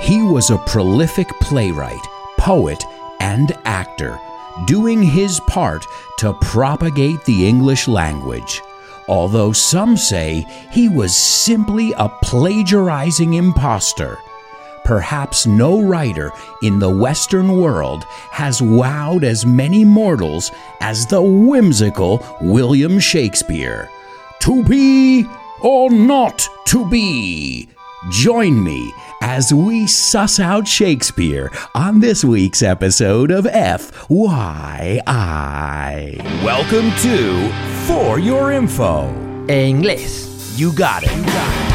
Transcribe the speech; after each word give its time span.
He 0.00 0.22
was 0.22 0.50
a 0.50 0.58
prolific 0.58 1.28
playwright, 1.40 2.06
poet, 2.38 2.84
and 3.20 3.52
actor, 3.64 4.18
doing 4.66 5.02
his 5.02 5.40
part 5.48 5.86
to 6.18 6.34
propagate 6.34 7.24
the 7.24 7.46
English 7.46 7.88
language. 7.88 8.60
Although 9.08 9.52
some 9.52 9.96
say 9.96 10.46
he 10.70 10.88
was 10.88 11.16
simply 11.16 11.92
a 11.92 12.08
plagiarizing 12.22 13.34
impostor. 13.34 14.18
Perhaps 14.84 15.46
no 15.46 15.80
writer 15.80 16.30
in 16.62 16.78
the 16.78 16.94
Western 16.94 17.56
world 17.56 18.04
has 18.30 18.60
wowed 18.60 19.24
as 19.24 19.46
many 19.46 19.84
mortals 19.84 20.50
as 20.80 21.06
the 21.06 21.22
whimsical 21.22 22.24
William 22.42 22.98
Shakespeare. 22.98 23.88
To 24.40 24.62
be 24.64 25.26
or 25.62 25.90
not 25.90 26.46
to 26.66 26.86
be? 26.90 27.68
Join 28.10 28.62
me 28.62 28.92
as 29.22 29.54
we 29.54 29.86
suss 29.86 30.38
out 30.38 30.68
Shakespeare 30.68 31.50
on 31.74 32.00
this 32.00 32.22
week's 32.22 32.62
episode 32.62 33.30
of 33.30 33.46
FYI. 33.46 35.02
Welcome 36.44 36.90
to 37.00 37.50
For 37.86 38.18
Your 38.18 38.52
Info. 38.52 39.08
En 39.48 39.76
inglés. 39.76 40.58
You 40.58 40.74
got 40.74 41.02
it. 41.04 41.16
You 41.16 41.24
got 41.24 41.68
it. 41.70 41.73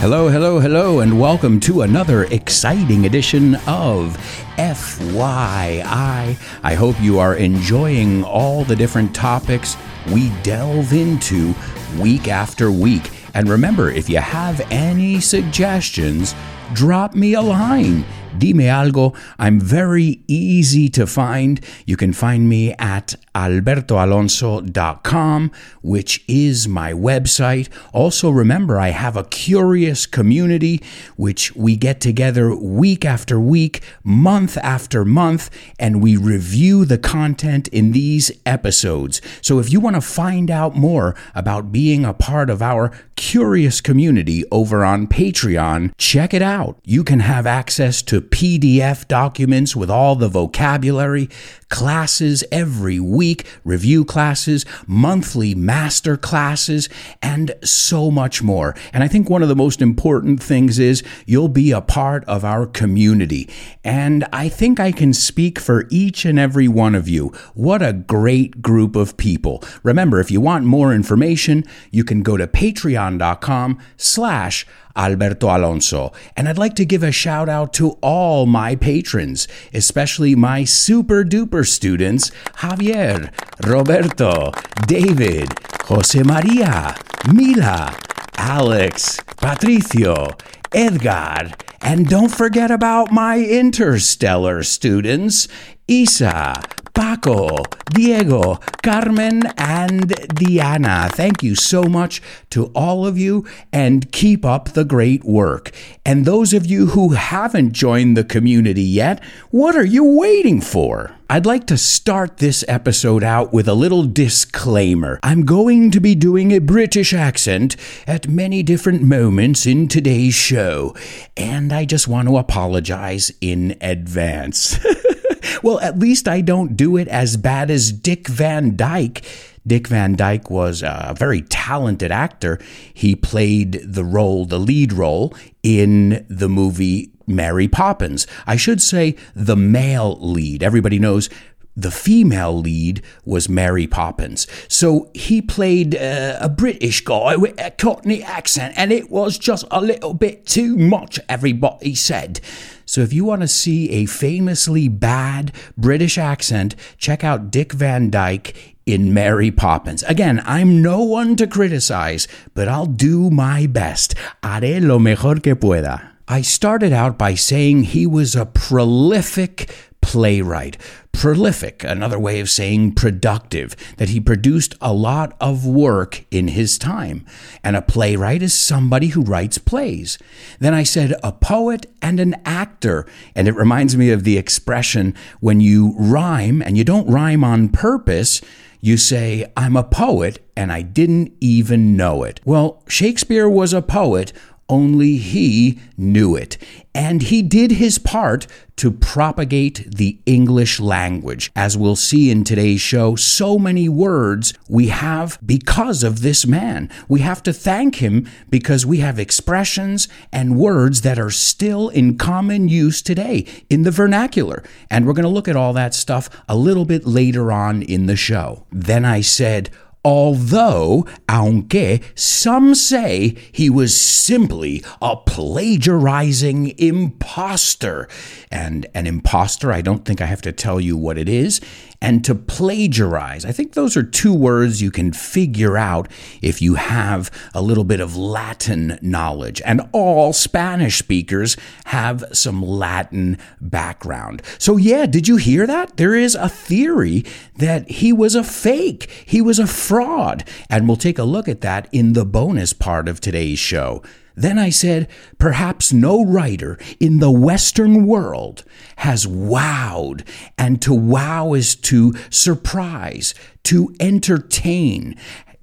Hello, 0.00 0.28
hello, 0.28 0.60
hello, 0.60 1.00
and 1.00 1.18
welcome 1.18 1.58
to 1.58 1.82
another 1.82 2.22
exciting 2.26 3.04
edition 3.04 3.56
of 3.66 4.16
FYI. 4.56 6.36
I 6.62 6.74
hope 6.74 7.00
you 7.00 7.18
are 7.18 7.34
enjoying 7.34 8.22
all 8.22 8.62
the 8.62 8.76
different 8.76 9.12
topics 9.12 9.76
we 10.12 10.30
delve 10.44 10.92
into 10.92 11.52
week 11.98 12.28
after 12.28 12.70
week. 12.70 13.10
And 13.34 13.48
remember, 13.48 13.90
if 13.90 14.08
you 14.08 14.18
have 14.18 14.60
any 14.70 15.18
suggestions, 15.18 16.32
drop 16.74 17.16
me 17.16 17.34
a 17.34 17.42
line. 17.42 18.04
Dime 18.38 18.68
algo. 18.68 19.16
I'm 19.38 19.60
very 19.60 20.22
easy 20.26 20.88
to 20.90 21.06
find. 21.06 21.60
You 21.86 21.96
can 21.96 22.12
find 22.12 22.46
me 22.48 22.74
at 22.78 23.14
albertoalonso.com, 23.34 25.50
which 25.82 26.24
is 26.26 26.66
my 26.68 26.92
website. 26.92 27.68
Also, 27.92 28.30
remember, 28.30 28.80
I 28.80 28.88
have 28.88 29.16
a 29.16 29.22
curious 29.24 30.06
community 30.06 30.82
which 31.16 31.54
we 31.54 31.76
get 31.76 32.00
together 32.00 32.52
week 32.54 33.04
after 33.04 33.38
week, 33.38 33.82
month 34.02 34.56
after 34.58 35.04
month, 35.04 35.50
and 35.78 36.02
we 36.02 36.16
review 36.16 36.84
the 36.84 36.98
content 36.98 37.68
in 37.68 37.92
these 37.92 38.32
episodes. 38.44 39.20
So, 39.40 39.60
if 39.60 39.72
you 39.72 39.78
want 39.80 39.96
to 39.96 40.02
find 40.02 40.50
out 40.50 40.74
more 40.74 41.14
about 41.34 41.70
being 41.70 42.04
a 42.04 42.14
part 42.14 42.50
of 42.50 42.62
our 42.62 42.90
curious 43.16 43.80
community 43.80 44.44
over 44.50 44.84
on 44.84 45.06
Patreon, 45.06 45.92
check 45.98 46.34
it 46.34 46.42
out. 46.42 46.80
You 46.84 47.04
can 47.04 47.20
have 47.20 47.46
access 47.46 48.02
to 48.02 48.20
PDF 48.30 49.06
documents 49.08 49.74
with 49.74 49.90
all 49.90 50.14
the 50.14 50.28
vocabulary, 50.28 51.28
classes 51.68 52.44
every 52.50 52.98
week, 52.98 53.46
review 53.64 54.04
classes, 54.04 54.64
monthly 54.86 55.54
master 55.54 56.16
classes, 56.16 56.88
and 57.22 57.54
so 57.62 58.10
much 58.10 58.42
more. 58.42 58.74
And 58.92 59.04
I 59.04 59.08
think 59.08 59.28
one 59.28 59.42
of 59.42 59.48
the 59.48 59.56
most 59.56 59.82
important 59.82 60.42
things 60.42 60.78
is 60.78 61.02
you'll 61.26 61.48
be 61.48 61.70
a 61.70 61.80
part 61.80 62.24
of 62.24 62.44
our 62.44 62.66
community. 62.66 63.48
And 63.84 64.26
I 64.32 64.48
think 64.48 64.80
I 64.80 64.92
can 64.92 65.12
speak 65.12 65.58
for 65.58 65.86
each 65.90 66.24
and 66.24 66.38
every 66.38 66.68
one 66.68 66.94
of 66.94 67.08
you. 67.08 67.28
What 67.54 67.82
a 67.82 67.92
great 67.92 68.62
group 68.62 68.96
of 68.96 69.16
people. 69.16 69.62
Remember, 69.82 70.20
if 70.20 70.30
you 70.30 70.40
want 70.40 70.64
more 70.64 70.92
information, 70.92 71.64
you 71.90 72.04
can 72.04 72.22
go 72.22 72.36
to 72.36 72.46
patreon.com 72.46 73.78
slash 73.96 74.66
Alberto 74.98 75.46
Alonso. 75.56 76.12
And 76.36 76.48
I'd 76.48 76.58
like 76.58 76.74
to 76.74 76.84
give 76.84 77.02
a 77.02 77.12
shout 77.12 77.48
out 77.48 77.72
to 77.74 77.92
all 78.02 78.46
my 78.46 78.74
patrons, 78.74 79.46
especially 79.72 80.34
my 80.34 80.64
super 80.64 81.24
duper 81.24 81.57
students 81.64 82.30
Javier, 82.58 83.30
Roberto, 83.66 84.52
David, 84.86 85.48
Jose 85.84 86.22
Maria, 86.22 86.96
Mila, 87.32 87.96
Alex, 88.36 89.18
Patricio, 89.36 90.28
Edgar, 90.72 91.52
and 91.80 92.08
don't 92.08 92.30
forget 92.30 92.70
about 92.70 93.12
my 93.12 93.38
interstellar 93.38 94.62
students, 94.62 95.48
Isa, 95.86 96.62
Paco, 96.98 97.62
Diego, 97.94 98.58
Carmen, 98.82 99.42
and 99.56 100.08
Diana. 100.34 101.08
Thank 101.12 101.42
you 101.44 101.54
so 101.54 101.84
much 101.84 102.20
to 102.50 102.66
all 102.74 103.06
of 103.06 103.16
you 103.16 103.46
and 103.72 104.10
keep 104.10 104.44
up 104.44 104.70
the 104.70 104.84
great 104.84 105.24
work. 105.24 105.70
And 106.04 106.24
those 106.24 106.52
of 106.52 106.66
you 106.66 106.88
who 106.88 107.10
haven't 107.10 107.72
joined 107.72 108.16
the 108.16 108.24
community 108.24 108.82
yet, 108.82 109.22
what 109.50 109.76
are 109.76 109.84
you 109.84 110.02
waiting 110.04 110.60
for? 110.60 111.17
I'd 111.30 111.44
like 111.44 111.66
to 111.66 111.76
start 111.76 112.38
this 112.38 112.64
episode 112.68 113.22
out 113.22 113.52
with 113.52 113.68
a 113.68 113.74
little 113.74 114.04
disclaimer. 114.04 115.20
I'm 115.22 115.44
going 115.44 115.90
to 115.90 116.00
be 116.00 116.14
doing 116.14 116.52
a 116.52 116.58
British 116.58 117.12
accent 117.12 117.76
at 118.06 118.28
many 118.28 118.62
different 118.62 119.02
moments 119.02 119.66
in 119.66 119.88
today's 119.88 120.32
show, 120.32 120.96
and 121.36 121.70
I 121.70 121.84
just 121.84 122.08
want 122.08 122.28
to 122.28 122.38
apologize 122.38 123.30
in 123.42 123.76
advance. 123.82 124.78
well, 125.62 125.78
at 125.80 125.98
least 125.98 126.28
I 126.28 126.40
don't 126.40 126.78
do 126.78 126.96
it 126.96 127.08
as 127.08 127.36
bad 127.36 127.70
as 127.70 127.92
Dick 127.92 128.26
Van 128.26 128.74
Dyke. 128.74 129.22
Dick 129.68 129.86
Van 129.86 130.16
Dyke 130.16 130.50
was 130.50 130.82
a 130.82 131.14
very 131.16 131.42
talented 131.42 132.10
actor. 132.10 132.58
He 132.92 133.14
played 133.14 133.80
the 133.84 134.04
role, 134.04 134.44
the 134.44 134.58
lead 134.58 134.92
role, 134.92 135.34
in 135.62 136.26
the 136.28 136.48
movie 136.48 137.12
Mary 137.26 137.68
Poppins. 137.68 138.26
I 138.46 138.56
should 138.56 138.80
say 138.80 139.14
the 139.34 139.56
male 139.56 140.18
lead. 140.20 140.62
Everybody 140.62 140.98
knows 140.98 141.28
the 141.76 141.90
female 141.92 142.58
lead 142.58 143.02
was 143.24 143.48
Mary 143.48 143.86
Poppins. 143.86 144.48
So 144.66 145.10
he 145.14 145.40
played 145.40 145.94
uh, 145.94 146.36
a 146.40 146.48
British 146.48 147.02
guy 147.02 147.36
with 147.36 147.54
a 147.60 147.70
Cockney 147.70 148.20
accent, 148.20 148.74
and 148.76 148.90
it 148.90 149.10
was 149.10 149.38
just 149.38 149.64
a 149.70 149.80
little 149.80 150.12
bit 150.12 150.44
too 150.44 150.76
much, 150.76 151.20
everybody 151.28 151.94
said. 151.94 152.40
So 152.84 153.02
if 153.02 153.12
you 153.12 153.24
want 153.24 153.42
to 153.42 153.48
see 153.48 153.90
a 153.90 154.06
famously 154.06 154.88
bad 154.88 155.52
British 155.76 156.18
accent, 156.18 156.74
check 156.96 157.22
out 157.22 157.52
Dick 157.52 157.72
Van 157.72 158.10
Dyke 158.10 158.76
in 158.88 159.12
Mary 159.12 159.50
Poppins. 159.50 160.02
Again, 160.04 160.42
I'm 160.46 160.80
no 160.80 161.02
one 161.02 161.36
to 161.36 161.46
criticize, 161.46 162.26
but 162.54 162.68
I'll 162.68 162.86
do 162.86 163.28
my 163.28 163.66
best. 163.66 164.14
Haré 164.42 164.80
lo 164.80 164.98
mejor 164.98 165.42
que 165.42 165.54
pueda. 165.54 166.12
I 166.26 166.40
started 166.40 166.92
out 166.92 167.18
by 167.18 167.34
saying 167.34 167.84
he 167.84 168.06
was 168.06 168.34
a 168.34 168.46
prolific 168.46 169.70
playwright. 170.00 170.78
Prolific, 171.12 171.84
another 171.84 172.18
way 172.18 172.38
of 172.40 172.48
saying 172.48 172.94
productive, 172.94 173.74
that 173.96 174.10
he 174.10 174.20
produced 174.20 174.74
a 174.80 174.92
lot 174.92 175.36
of 175.40 175.66
work 175.66 176.24
in 176.30 176.48
his 176.48 176.78
time. 176.78 177.26
And 177.64 177.76
a 177.76 177.82
playwright 177.82 178.42
is 178.42 178.54
somebody 178.54 179.08
who 179.08 179.22
writes 179.22 179.58
plays. 179.58 180.16
Then 180.60 180.74
I 180.74 180.82
said 180.82 181.14
a 181.22 181.32
poet 181.32 181.86
and 182.00 182.20
an 182.20 182.36
actor. 182.44 183.04
And 183.34 183.48
it 183.48 183.56
reminds 183.56 183.96
me 183.96 184.10
of 184.10 184.24
the 184.24 184.38
expression 184.38 185.14
when 185.40 185.60
you 185.60 185.94
rhyme, 185.98 186.62
and 186.62 186.78
you 186.78 186.84
don't 186.84 187.10
rhyme 187.10 187.42
on 187.42 187.68
purpose, 187.68 188.40
you 188.80 188.96
say, 188.96 189.50
I'm 189.56 189.76
a 189.76 189.84
poet 189.84 190.38
and 190.56 190.72
I 190.72 190.82
didn't 190.82 191.32
even 191.40 191.96
know 191.96 192.22
it. 192.22 192.40
Well, 192.44 192.82
Shakespeare 192.88 193.48
was 193.48 193.72
a 193.72 193.82
poet 193.82 194.32
only 194.68 195.16
he 195.16 195.78
knew 195.96 196.36
it. 196.36 196.58
And 196.94 197.22
he 197.22 197.42
did 197.42 197.72
his 197.72 197.98
part 197.98 198.46
to 198.76 198.90
propagate 198.90 199.96
the 199.96 200.18
English 200.26 200.78
language. 200.80 201.50
As 201.54 201.76
we'll 201.76 201.96
see 201.96 202.30
in 202.30 202.44
today's 202.44 202.80
show, 202.80 203.16
so 203.16 203.58
many 203.58 203.88
words 203.88 204.52
we 204.68 204.88
have 204.88 205.38
because 205.44 206.02
of 206.02 206.22
this 206.22 206.46
man. 206.46 206.90
We 207.08 207.20
have 207.20 207.42
to 207.44 207.52
thank 207.52 207.96
him 207.96 208.28
because 208.50 208.86
we 208.86 208.98
have 208.98 209.18
expressions 209.18 210.08
and 210.32 210.58
words 210.58 211.02
that 211.02 211.18
are 211.18 211.30
still 211.30 211.88
in 211.88 212.18
common 212.18 212.68
use 212.68 213.02
today 213.02 213.46
in 213.68 213.82
the 213.82 213.90
vernacular. 213.90 214.62
And 214.90 215.06
we're 215.06 215.12
going 215.12 215.22
to 215.24 215.28
look 215.28 215.48
at 215.48 215.56
all 215.56 215.72
that 215.74 215.94
stuff 215.94 216.28
a 216.48 216.56
little 216.56 216.84
bit 216.84 217.06
later 217.06 217.50
on 217.52 217.82
in 217.82 218.06
the 218.06 218.16
show. 218.16 218.66
Then 218.70 219.04
I 219.04 219.20
said, 219.22 219.70
although, 220.08 221.06
aunque, 221.28 222.00
some 222.14 222.74
say 222.74 223.36
he 223.52 223.68
was 223.68 223.94
simply 223.94 224.82
a 225.02 225.14
plagiarizing 225.14 226.68
impostor. 226.78 228.08
And 228.50 228.86
an 228.94 229.06
impostor, 229.06 229.70
I 229.70 229.82
don't 229.82 230.06
think 230.06 230.22
I 230.22 230.24
have 230.26 230.40
to 230.42 230.52
tell 230.52 230.80
you 230.80 230.96
what 230.96 231.18
it 231.18 231.28
is. 231.28 231.60
And 232.00 232.24
to 232.26 232.34
plagiarize, 232.34 233.44
I 233.44 233.50
think 233.50 233.72
those 233.72 233.96
are 233.96 234.04
two 234.04 234.32
words 234.32 234.80
you 234.80 234.92
can 234.92 235.12
figure 235.12 235.76
out 235.76 236.08
if 236.40 236.62
you 236.62 236.76
have 236.76 237.28
a 237.54 237.60
little 237.60 237.82
bit 237.82 237.98
of 237.98 238.16
Latin 238.16 238.98
knowledge. 239.02 239.60
And 239.64 239.88
all 239.90 240.32
Spanish 240.32 240.98
speakers 240.98 241.56
have 241.86 242.24
some 242.32 242.62
Latin 242.62 243.36
background. 243.60 244.42
So, 244.58 244.76
yeah, 244.76 245.06
did 245.06 245.26
you 245.26 245.36
hear 245.36 245.66
that? 245.66 245.96
There 245.96 246.14
is 246.14 246.36
a 246.36 246.48
theory 246.48 247.24
that 247.56 247.90
he 247.90 248.12
was 248.12 248.36
a 248.36 248.44
fake, 248.44 249.10
he 249.26 249.40
was 249.40 249.58
a 249.58 249.66
fraud. 249.66 250.44
And 250.70 250.86
we'll 250.86 250.96
take 250.96 251.18
a 251.18 251.24
look 251.24 251.48
at 251.48 251.62
that 251.62 251.88
in 251.90 252.12
the 252.12 252.24
bonus 252.24 252.72
part 252.72 253.08
of 253.08 253.20
today's 253.20 253.58
show. 253.58 254.02
Then 254.38 254.56
I 254.56 254.70
said, 254.70 255.08
perhaps 255.38 255.92
no 255.92 256.24
writer 256.24 256.78
in 257.00 257.18
the 257.18 257.30
Western 257.30 258.06
world 258.06 258.62
has 258.98 259.26
wowed. 259.26 260.24
And 260.56 260.80
to 260.82 260.94
wow 260.94 261.54
is 261.54 261.74
to 261.74 262.14
surprise, 262.30 263.34
to 263.64 263.92
entertain. 263.98 265.16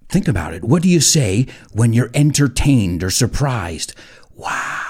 Think 0.10 0.28
about 0.28 0.54
it. 0.54 0.66
What 0.66 0.84
do 0.84 0.90
you 0.90 1.00
say 1.00 1.48
when 1.72 1.94
you're 1.94 2.12
entertained 2.14 3.02
or 3.02 3.10
surprised? 3.10 3.94
Wow. 4.36 4.85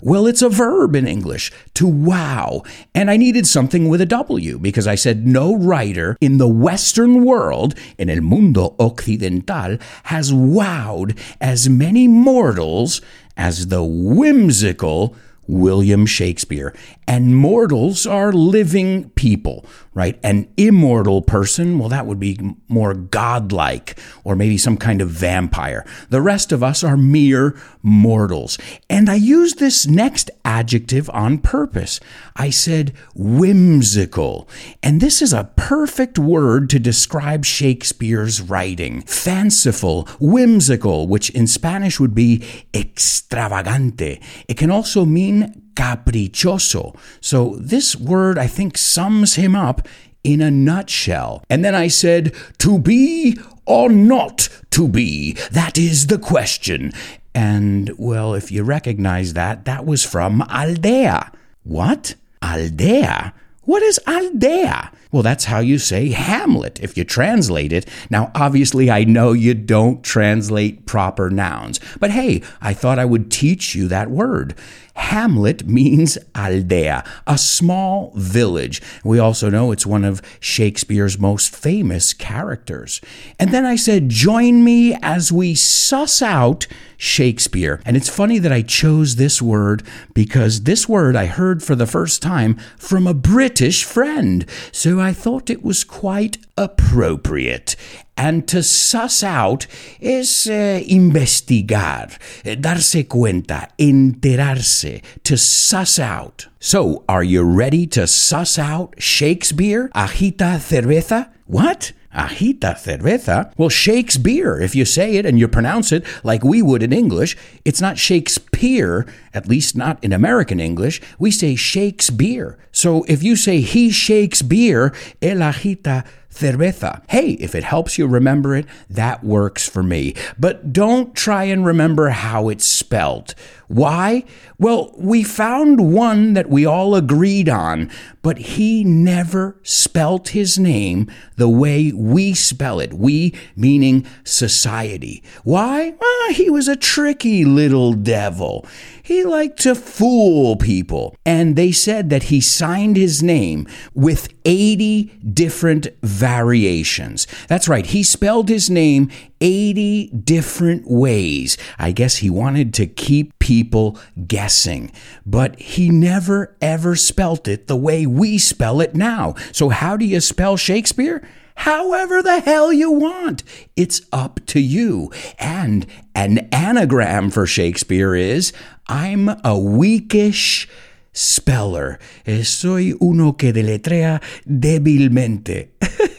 Well, 0.00 0.26
it's 0.26 0.42
a 0.42 0.48
verb 0.48 0.94
in 0.94 1.06
English, 1.06 1.52
to 1.74 1.86
wow. 1.86 2.62
And 2.94 3.10
I 3.10 3.16
needed 3.16 3.46
something 3.46 3.88
with 3.88 4.00
a 4.00 4.06
W 4.06 4.58
because 4.58 4.86
I 4.86 4.94
said 4.94 5.26
no 5.26 5.56
writer 5.56 6.16
in 6.20 6.38
the 6.38 6.48
Western 6.48 7.24
world, 7.24 7.74
in 7.98 8.10
el 8.10 8.20
mundo 8.20 8.74
occidental, 8.78 9.78
has 10.04 10.32
wowed 10.32 11.18
as 11.40 11.68
many 11.68 12.08
mortals 12.08 13.00
as 13.36 13.68
the 13.68 13.84
whimsical 13.84 15.14
William 15.46 16.06
Shakespeare. 16.06 16.74
And 17.08 17.36
mortals 17.36 18.06
are 18.06 18.32
living 18.32 19.10
people, 19.10 19.64
right? 19.94 20.18
An 20.22 20.48
immortal 20.56 21.22
person, 21.22 21.78
well, 21.78 21.88
that 21.88 22.06
would 22.06 22.18
be 22.18 22.38
more 22.68 22.94
godlike 22.94 23.98
or 24.24 24.34
maybe 24.34 24.58
some 24.58 24.76
kind 24.76 25.00
of 25.00 25.08
vampire. 25.08 25.86
The 26.10 26.20
rest 26.20 26.50
of 26.50 26.62
us 26.62 26.82
are 26.82 26.96
mere 26.96 27.56
mortals. 27.82 28.58
And 28.90 29.08
I 29.08 29.14
use 29.14 29.54
this 29.54 29.86
next 29.86 30.30
adjective 30.44 31.08
on 31.10 31.38
purpose. 31.38 32.00
I 32.34 32.50
said 32.50 32.92
whimsical. 33.14 34.48
And 34.82 35.00
this 35.00 35.22
is 35.22 35.32
a 35.32 35.50
perfect 35.56 36.18
word 36.18 36.68
to 36.70 36.78
describe 36.78 37.44
Shakespeare's 37.44 38.40
writing. 38.40 39.02
Fanciful, 39.02 40.08
whimsical, 40.18 41.06
which 41.06 41.30
in 41.30 41.46
Spanish 41.46 42.00
would 42.00 42.14
be 42.14 42.44
extravagante. 42.74 44.20
It 44.48 44.56
can 44.56 44.70
also 44.70 45.04
mean 45.04 45.35
caprichoso. 45.74 46.96
So 47.20 47.56
this 47.60 47.96
word, 47.96 48.38
I 48.38 48.46
think, 48.46 48.76
sums 48.78 49.34
him 49.34 49.54
up 49.54 49.86
in 50.24 50.40
a 50.40 50.50
nutshell. 50.50 51.44
And 51.48 51.64
then 51.64 51.74
I 51.74 51.88
said, 51.88 52.34
to 52.58 52.78
be 52.78 53.38
or 53.64 53.88
not 53.88 54.48
to 54.70 54.88
be? 54.88 55.32
That 55.52 55.78
is 55.78 56.06
the 56.06 56.18
question. 56.18 56.92
And, 57.34 57.92
well, 57.98 58.34
if 58.34 58.50
you 58.50 58.62
recognize 58.62 59.34
that, 59.34 59.64
that 59.66 59.84
was 59.84 60.04
from 60.04 60.42
Aldea. 60.42 61.32
What? 61.64 62.14
Aldea? 62.42 63.32
What 63.62 63.82
is 63.82 64.00
Aldea? 64.06 64.90
Well, 65.16 65.22
that's 65.22 65.46
how 65.46 65.60
you 65.60 65.78
say 65.78 66.10
Hamlet 66.10 66.78
if 66.82 66.94
you 66.94 67.02
translate 67.02 67.72
it. 67.72 67.88
Now, 68.10 68.30
obviously, 68.34 68.90
I 68.90 69.04
know 69.04 69.32
you 69.32 69.54
don't 69.54 70.04
translate 70.04 70.84
proper 70.84 71.30
nouns, 71.30 71.80
but 71.98 72.10
hey, 72.10 72.42
I 72.60 72.74
thought 72.74 72.98
I 72.98 73.06
would 73.06 73.30
teach 73.30 73.74
you 73.74 73.88
that 73.88 74.10
word. 74.10 74.54
Hamlet 74.96 75.66
means 75.66 76.16
aldea, 76.34 77.06
a 77.26 77.38
small 77.38 78.12
village. 78.14 78.80
We 79.04 79.18
also 79.18 79.50
know 79.50 79.70
it's 79.70 79.86
one 79.86 80.04
of 80.04 80.22
Shakespeare's 80.40 81.18
most 81.18 81.54
famous 81.54 82.12
characters. 82.12 83.00
And 83.38 83.52
then 83.52 83.66
I 83.66 83.76
said, 83.76 84.08
Join 84.08 84.64
me 84.64 84.94
as 85.02 85.30
we 85.30 85.54
suss 85.54 86.22
out 86.22 86.66
Shakespeare. 86.96 87.82
And 87.84 87.94
it's 87.94 88.08
funny 88.08 88.38
that 88.38 88.52
I 88.52 88.62
chose 88.62 89.16
this 89.16 89.42
word 89.42 89.82
because 90.14 90.62
this 90.62 90.88
word 90.88 91.14
I 91.14 91.26
heard 91.26 91.62
for 91.62 91.74
the 91.74 91.86
first 91.86 92.22
time 92.22 92.56
from 92.78 93.06
a 93.06 93.14
British 93.14 93.84
friend. 93.84 94.46
So 94.72 94.98
I 94.98 95.05
thought 95.12 95.50
it 95.50 95.62
was 95.62 95.84
quite 95.84 96.38
appropriate. 96.56 97.76
And 98.16 98.48
to 98.48 98.62
suss 98.62 99.22
out 99.22 99.66
is 100.00 100.46
uh, 100.46 100.80
investigar, 100.88 102.18
darse 102.44 103.06
cuenta, 103.06 103.68
enterarse, 103.78 105.02
to 105.24 105.36
suss 105.36 105.98
out. 105.98 106.46
So, 106.58 107.04
are 107.08 107.24
you 107.24 107.42
ready 107.42 107.86
to 107.88 108.06
suss 108.06 108.58
out 108.58 108.94
Shakespeare? 108.98 109.90
Agita 109.94 110.58
cerveza? 110.58 111.30
What? 111.46 111.92
Agita 112.16 112.74
cerveza? 112.74 113.52
Well, 113.58 113.68
Shakespeare, 113.68 114.58
if 114.58 114.74
you 114.74 114.86
say 114.86 115.16
it 115.16 115.26
and 115.26 115.38
you 115.38 115.46
pronounce 115.48 115.92
it 115.92 116.02
like 116.24 116.42
we 116.42 116.62
would 116.62 116.82
in 116.82 116.92
English, 116.92 117.36
it's 117.64 117.80
not 117.80 117.98
Shakespeare, 117.98 119.06
at 119.34 119.46
least 119.46 119.76
not 119.76 120.02
in 120.02 120.14
American 120.14 120.58
English. 120.58 121.02
We 121.18 121.30
say 121.30 121.56
Shakespeare. 121.56 122.56
So 122.72 123.04
if 123.06 123.22
you 123.22 123.36
say 123.36 123.60
he 123.60 123.90
shakes 123.90 124.40
beer, 124.40 124.94
el 125.20 125.38
agita 125.38 126.06
cerveza. 126.36 127.02
Hey, 127.08 127.32
if 127.32 127.54
it 127.54 127.64
helps 127.64 127.98
you 127.98 128.06
remember 128.06 128.54
it, 128.54 128.66
that 128.88 129.24
works 129.24 129.68
for 129.68 129.82
me. 129.82 130.14
But 130.38 130.72
don't 130.72 131.14
try 131.14 131.44
and 131.44 131.64
remember 131.64 132.10
how 132.10 132.48
it's 132.48 132.66
spelled. 132.66 133.34
Why? 133.68 134.24
Well, 134.58 134.94
we 134.96 135.22
found 135.22 135.92
one 135.92 136.34
that 136.34 136.48
we 136.48 136.64
all 136.64 136.94
agreed 136.94 137.48
on, 137.48 137.90
but 138.22 138.38
he 138.38 138.84
never 138.84 139.58
spelt 139.62 140.28
his 140.28 140.58
name 140.58 141.10
the 141.36 141.48
way 141.48 141.92
we 141.92 142.34
spell 142.34 142.80
it. 142.80 142.94
We 142.94 143.34
meaning 143.56 144.06
society. 144.24 145.22
Why? 145.44 145.94
Well, 146.00 146.32
he 146.32 146.48
was 146.50 146.68
a 146.68 146.76
tricky 146.76 147.44
little 147.44 147.92
devil. 147.92 148.66
He 149.02 149.24
liked 149.24 149.60
to 149.60 149.74
fool 149.74 150.56
people. 150.56 151.16
And 151.24 151.56
they 151.56 151.72
said 151.72 152.10
that 152.10 152.24
he 152.24 152.40
signed 152.40 152.96
his 152.96 153.22
name 153.22 153.68
with 153.94 154.28
80 154.44 155.04
different 155.32 155.88
variations. 156.02 157.26
That's 157.48 157.68
right, 157.68 157.86
he 157.86 158.02
spelled 158.02 158.48
his 158.48 158.70
name 158.70 159.10
80 159.40 160.08
different 160.08 160.90
ways. 160.90 161.56
I 161.78 161.92
guess 161.92 162.16
he 162.16 162.30
wanted 162.30 162.74
to 162.74 162.86
keep 162.86 163.38
people 163.38 163.98
guessing, 164.26 164.92
but 165.24 165.58
he 165.58 165.90
never 165.90 166.56
ever 166.60 166.96
spelt 166.96 167.48
it 167.48 167.66
the 167.66 167.76
way 167.76 168.06
we 168.06 168.38
spell 168.38 168.80
it 168.80 168.94
now. 168.94 169.34
So, 169.52 169.68
how 169.68 169.96
do 169.96 170.04
you 170.04 170.20
spell 170.20 170.56
Shakespeare? 170.56 171.26
however 171.56 172.22
the 172.22 172.40
hell 172.40 172.72
you 172.72 172.90
want. 172.90 173.42
It's 173.74 174.02
up 174.12 174.40
to 174.46 174.60
you. 174.60 175.10
And 175.38 175.86
an 176.14 176.48
anagram 176.52 177.30
for 177.30 177.46
Shakespeare 177.46 178.14
is 178.14 178.52
I'm 178.88 179.28
a 179.44 179.58
weakish 179.58 180.68
speller. 181.12 181.98
Eh, 182.26 182.44
soy 182.44 182.94
uno 183.00 183.32
que 183.32 183.52
deletrea 183.52 184.20
débilmente. 184.46 185.70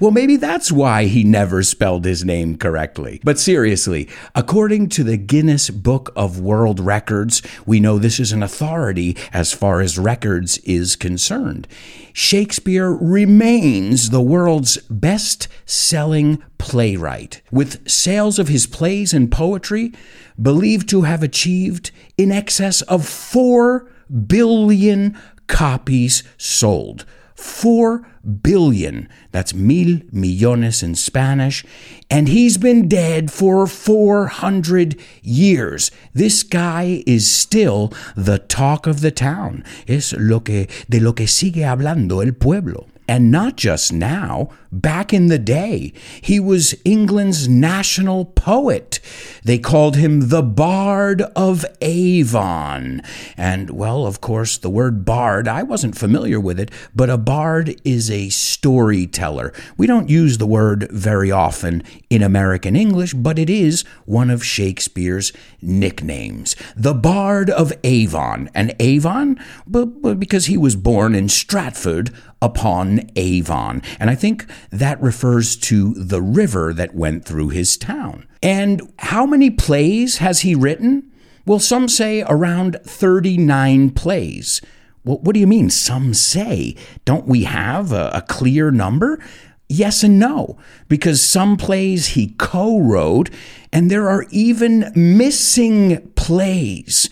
Well, 0.00 0.10
maybe 0.10 0.36
that's 0.36 0.72
why 0.72 1.04
he 1.06 1.24
never 1.24 1.62
spelled 1.62 2.04
his 2.04 2.24
name 2.24 2.56
correctly. 2.56 3.20
But 3.24 3.38
seriously, 3.38 4.08
according 4.34 4.88
to 4.90 5.04
the 5.04 5.16
Guinness 5.16 5.70
Book 5.70 6.12
of 6.16 6.40
World 6.40 6.80
Records, 6.80 7.42
we 7.66 7.80
know 7.80 7.98
this 7.98 8.20
is 8.20 8.32
an 8.32 8.42
authority 8.42 9.16
as 9.32 9.52
far 9.52 9.80
as 9.80 9.98
records 9.98 10.58
is 10.58 10.96
concerned. 10.96 11.68
Shakespeare 12.12 12.90
remains 12.92 14.10
the 14.10 14.20
world's 14.22 14.78
best 14.88 15.48
selling 15.66 16.42
playwright, 16.58 17.42
with 17.50 17.88
sales 17.90 18.38
of 18.38 18.48
his 18.48 18.66
plays 18.66 19.12
and 19.12 19.30
poetry 19.30 19.92
believed 20.40 20.88
to 20.88 21.02
have 21.02 21.22
achieved 21.22 21.90
in 22.16 22.32
excess 22.32 22.82
of 22.82 23.06
4 23.06 23.90
billion 24.26 25.18
copies 25.46 26.22
sold. 26.38 27.04
4 27.34 28.06
billion. 28.42 29.08
That's 29.32 29.54
mil 29.54 30.00
millones 30.12 30.82
in 30.82 30.94
Spanish. 30.94 31.64
And 32.10 32.28
he's 32.28 32.58
been 32.58 32.88
dead 32.88 33.30
for 33.30 33.66
400 33.66 34.98
years. 35.22 35.90
This 36.12 36.42
guy 36.42 37.02
is 37.06 37.30
still 37.30 37.92
the 38.16 38.38
talk 38.38 38.86
of 38.86 39.00
the 39.00 39.10
town. 39.10 39.64
Es 39.86 40.12
lo 40.12 40.40
que, 40.40 40.68
de 40.88 41.00
lo 41.00 41.12
que 41.12 41.26
sigue 41.26 41.64
hablando 41.64 42.22
el 42.22 42.32
pueblo. 42.32 42.86
And 43.06 43.30
not 43.30 43.56
just 43.56 43.92
now, 43.92 44.48
back 44.72 45.12
in 45.12 45.28
the 45.28 45.38
day, 45.38 45.92
he 46.20 46.40
was 46.40 46.74
England's 46.84 47.48
national 47.48 48.24
poet. 48.24 48.98
They 49.44 49.58
called 49.58 49.96
him 49.96 50.30
the 50.30 50.42
Bard 50.42 51.20
of 51.36 51.66
Avon. 51.82 53.02
And, 53.36 53.70
well, 53.70 54.06
of 54.06 54.22
course, 54.22 54.56
the 54.56 54.70
word 54.70 55.04
bard, 55.04 55.46
I 55.46 55.62
wasn't 55.62 55.98
familiar 55.98 56.40
with 56.40 56.58
it, 56.58 56.70
but 56.94 57.10
a 57.10 57.18
bard 57.18 57.78
is 57.84 58.10
a 58.10 58.30
storyteller. 58.30 59.52
We 59.76 59.86
don't 59.86 60.08
use 60.08 60.38
the 60.38 60.46
word 60.46 60.88
very 60.90 61.30
often 61.30 61.82
in 62.08 62.22
American 62.22 62.74
English, 62.74 63.12
but 63.12 63.38
it 63.38 63.50
is 63.50 63.82
one 64.06 64.30
of 64.30 64.44
Shakespeare's 64.44 65.32
nicknames. 65.60 66.56
The 66.74 66.94
Bard 66.94 67.50
of 67.50 67.72
Avon. 67.84 68.48
And 68.54 68.74
Avon, 68.80 69.38
but 69.66 70.18
because 70.18 70.46
he 70.46 70.56
was 70.56 70.74
born 70.74 71.14
in 71.14 71.28
Stratford 71.28 72.10
upon 72.44 73.10
Avon. 73.16 73.82
And 73.98 74.10
I 74.10 74.14
think 74.14 74.44
that 74.70 75.00
refers 75.00 75.56
to 75.56 75.94
the 75.94 76.20
river 76.20 76.74
that 76.74 76.94
went 76.94 77.24
through 77.24 77.48
his 77.48 77.78
town. 77.78 78.28
And 78.42 78.92
how 78.98 79.24
many 79.24 79.50
plays 79.50 80.18
has 80.18 80.40
he 80.40 80.54
written? 80.54 81.10
Well, 81.46 81.58
some 81.58 81.88
say 81.88 82.22
around 82.28 82.76
39 82.84 83.90
plays. 83.90 84.60
Well, 85.04 85.18
what 85.18 85.32
do 85.32 85.40
you 85.40 85.46
mean, 85.46 85.70
some 85.70 86.12
say? 86.12 86.76
Don't 87.06 87.26
we 87.26 87.44
have 87.44 87.92
a, 87.92 88.10
a 88.14 88.20
clear 88.20 88.70
number? 88.70 89.18
yes 89.66 90.04
and 90.04 90.18
no, 90.18 90.58
because 90.88 91.22
some 91.22 91.56
plays 91.56 92.08
he 92.08 92.34
co 92.38 92.78
wrote, 92.78 93.30
and 93.72 93.90
there 93.90 94.08
are 94.08 94.26
even 94.30 94.92
missing 94.94 96.12
plays. 96.14 97.08